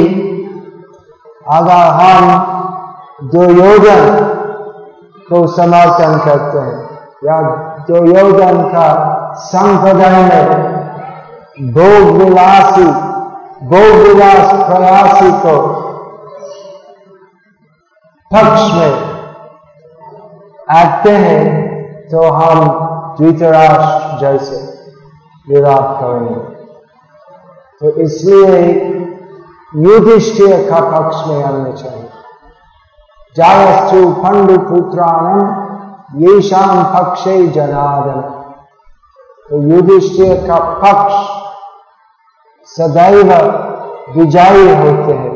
अगर 1.50 1.82
हम 1.98 2.24
दुर्योधन 3.30 4.24
को 5.28 5.46
समर्थन 5.46 6.18
करते 6.24 6.58
हैं 6.58 6.91
या 7.22 7.40
दुर्योधन 7.88 8.62
का 8.68 8.86
संप्रदाय 9.40 10.22
में 10.22 11.72
भोग 11.72 12.16
विलासी, 12.16 12.84
भोग 13.64 13.94
विलास 13.98 14.52
प्रयासी 14.68 15.30
को 15.42 15.56
पक्ष 18.30 18.62
में 18.74 18.92
आते 20.70 21.10
हैं 21.10 21.44
तो 22.10 22.22
हम 22.30 22.58
द्वितराष्ट्र 23.18 24.18
जैसे 24.20 24.56
विराट 25.46 26.00
करेंगे। 26.00 26.40
तो 27.80 27.90
इसलिए 28.02 28.58
युधिष्ठिर 29.82 30.70
का 30.70 30.80
पक्ष 30.90 31.26
में 31.28 31.42
आने 31.44 31.72
चाहिए। 31.72 32.08
जायस्तु 33.36 34.10
पंडु 34.14 34.58
पुत्राणम 34.68 35.40
ये 36.12 36.40
शाम 36.42 36.82
पक्ष 36.94 37.24
जनादन। 37.54 38.20
तो 39.48 39.62
युधिष्ठिर 39.68 40.34
का 40.46 40.58
पक्ष 40.82 41.14
सदैव 42.68 43.30
विजयी 44.16 44.66
होते 44.74 45.12
हैं, 45.12 45.32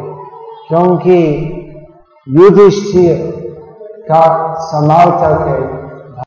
क्योंकि 0.69 1.19
युधिष्ठिर 2.27 3.17
का 4.03 4.23
समर्थक 4.63 5.47
है। 5.49 5.76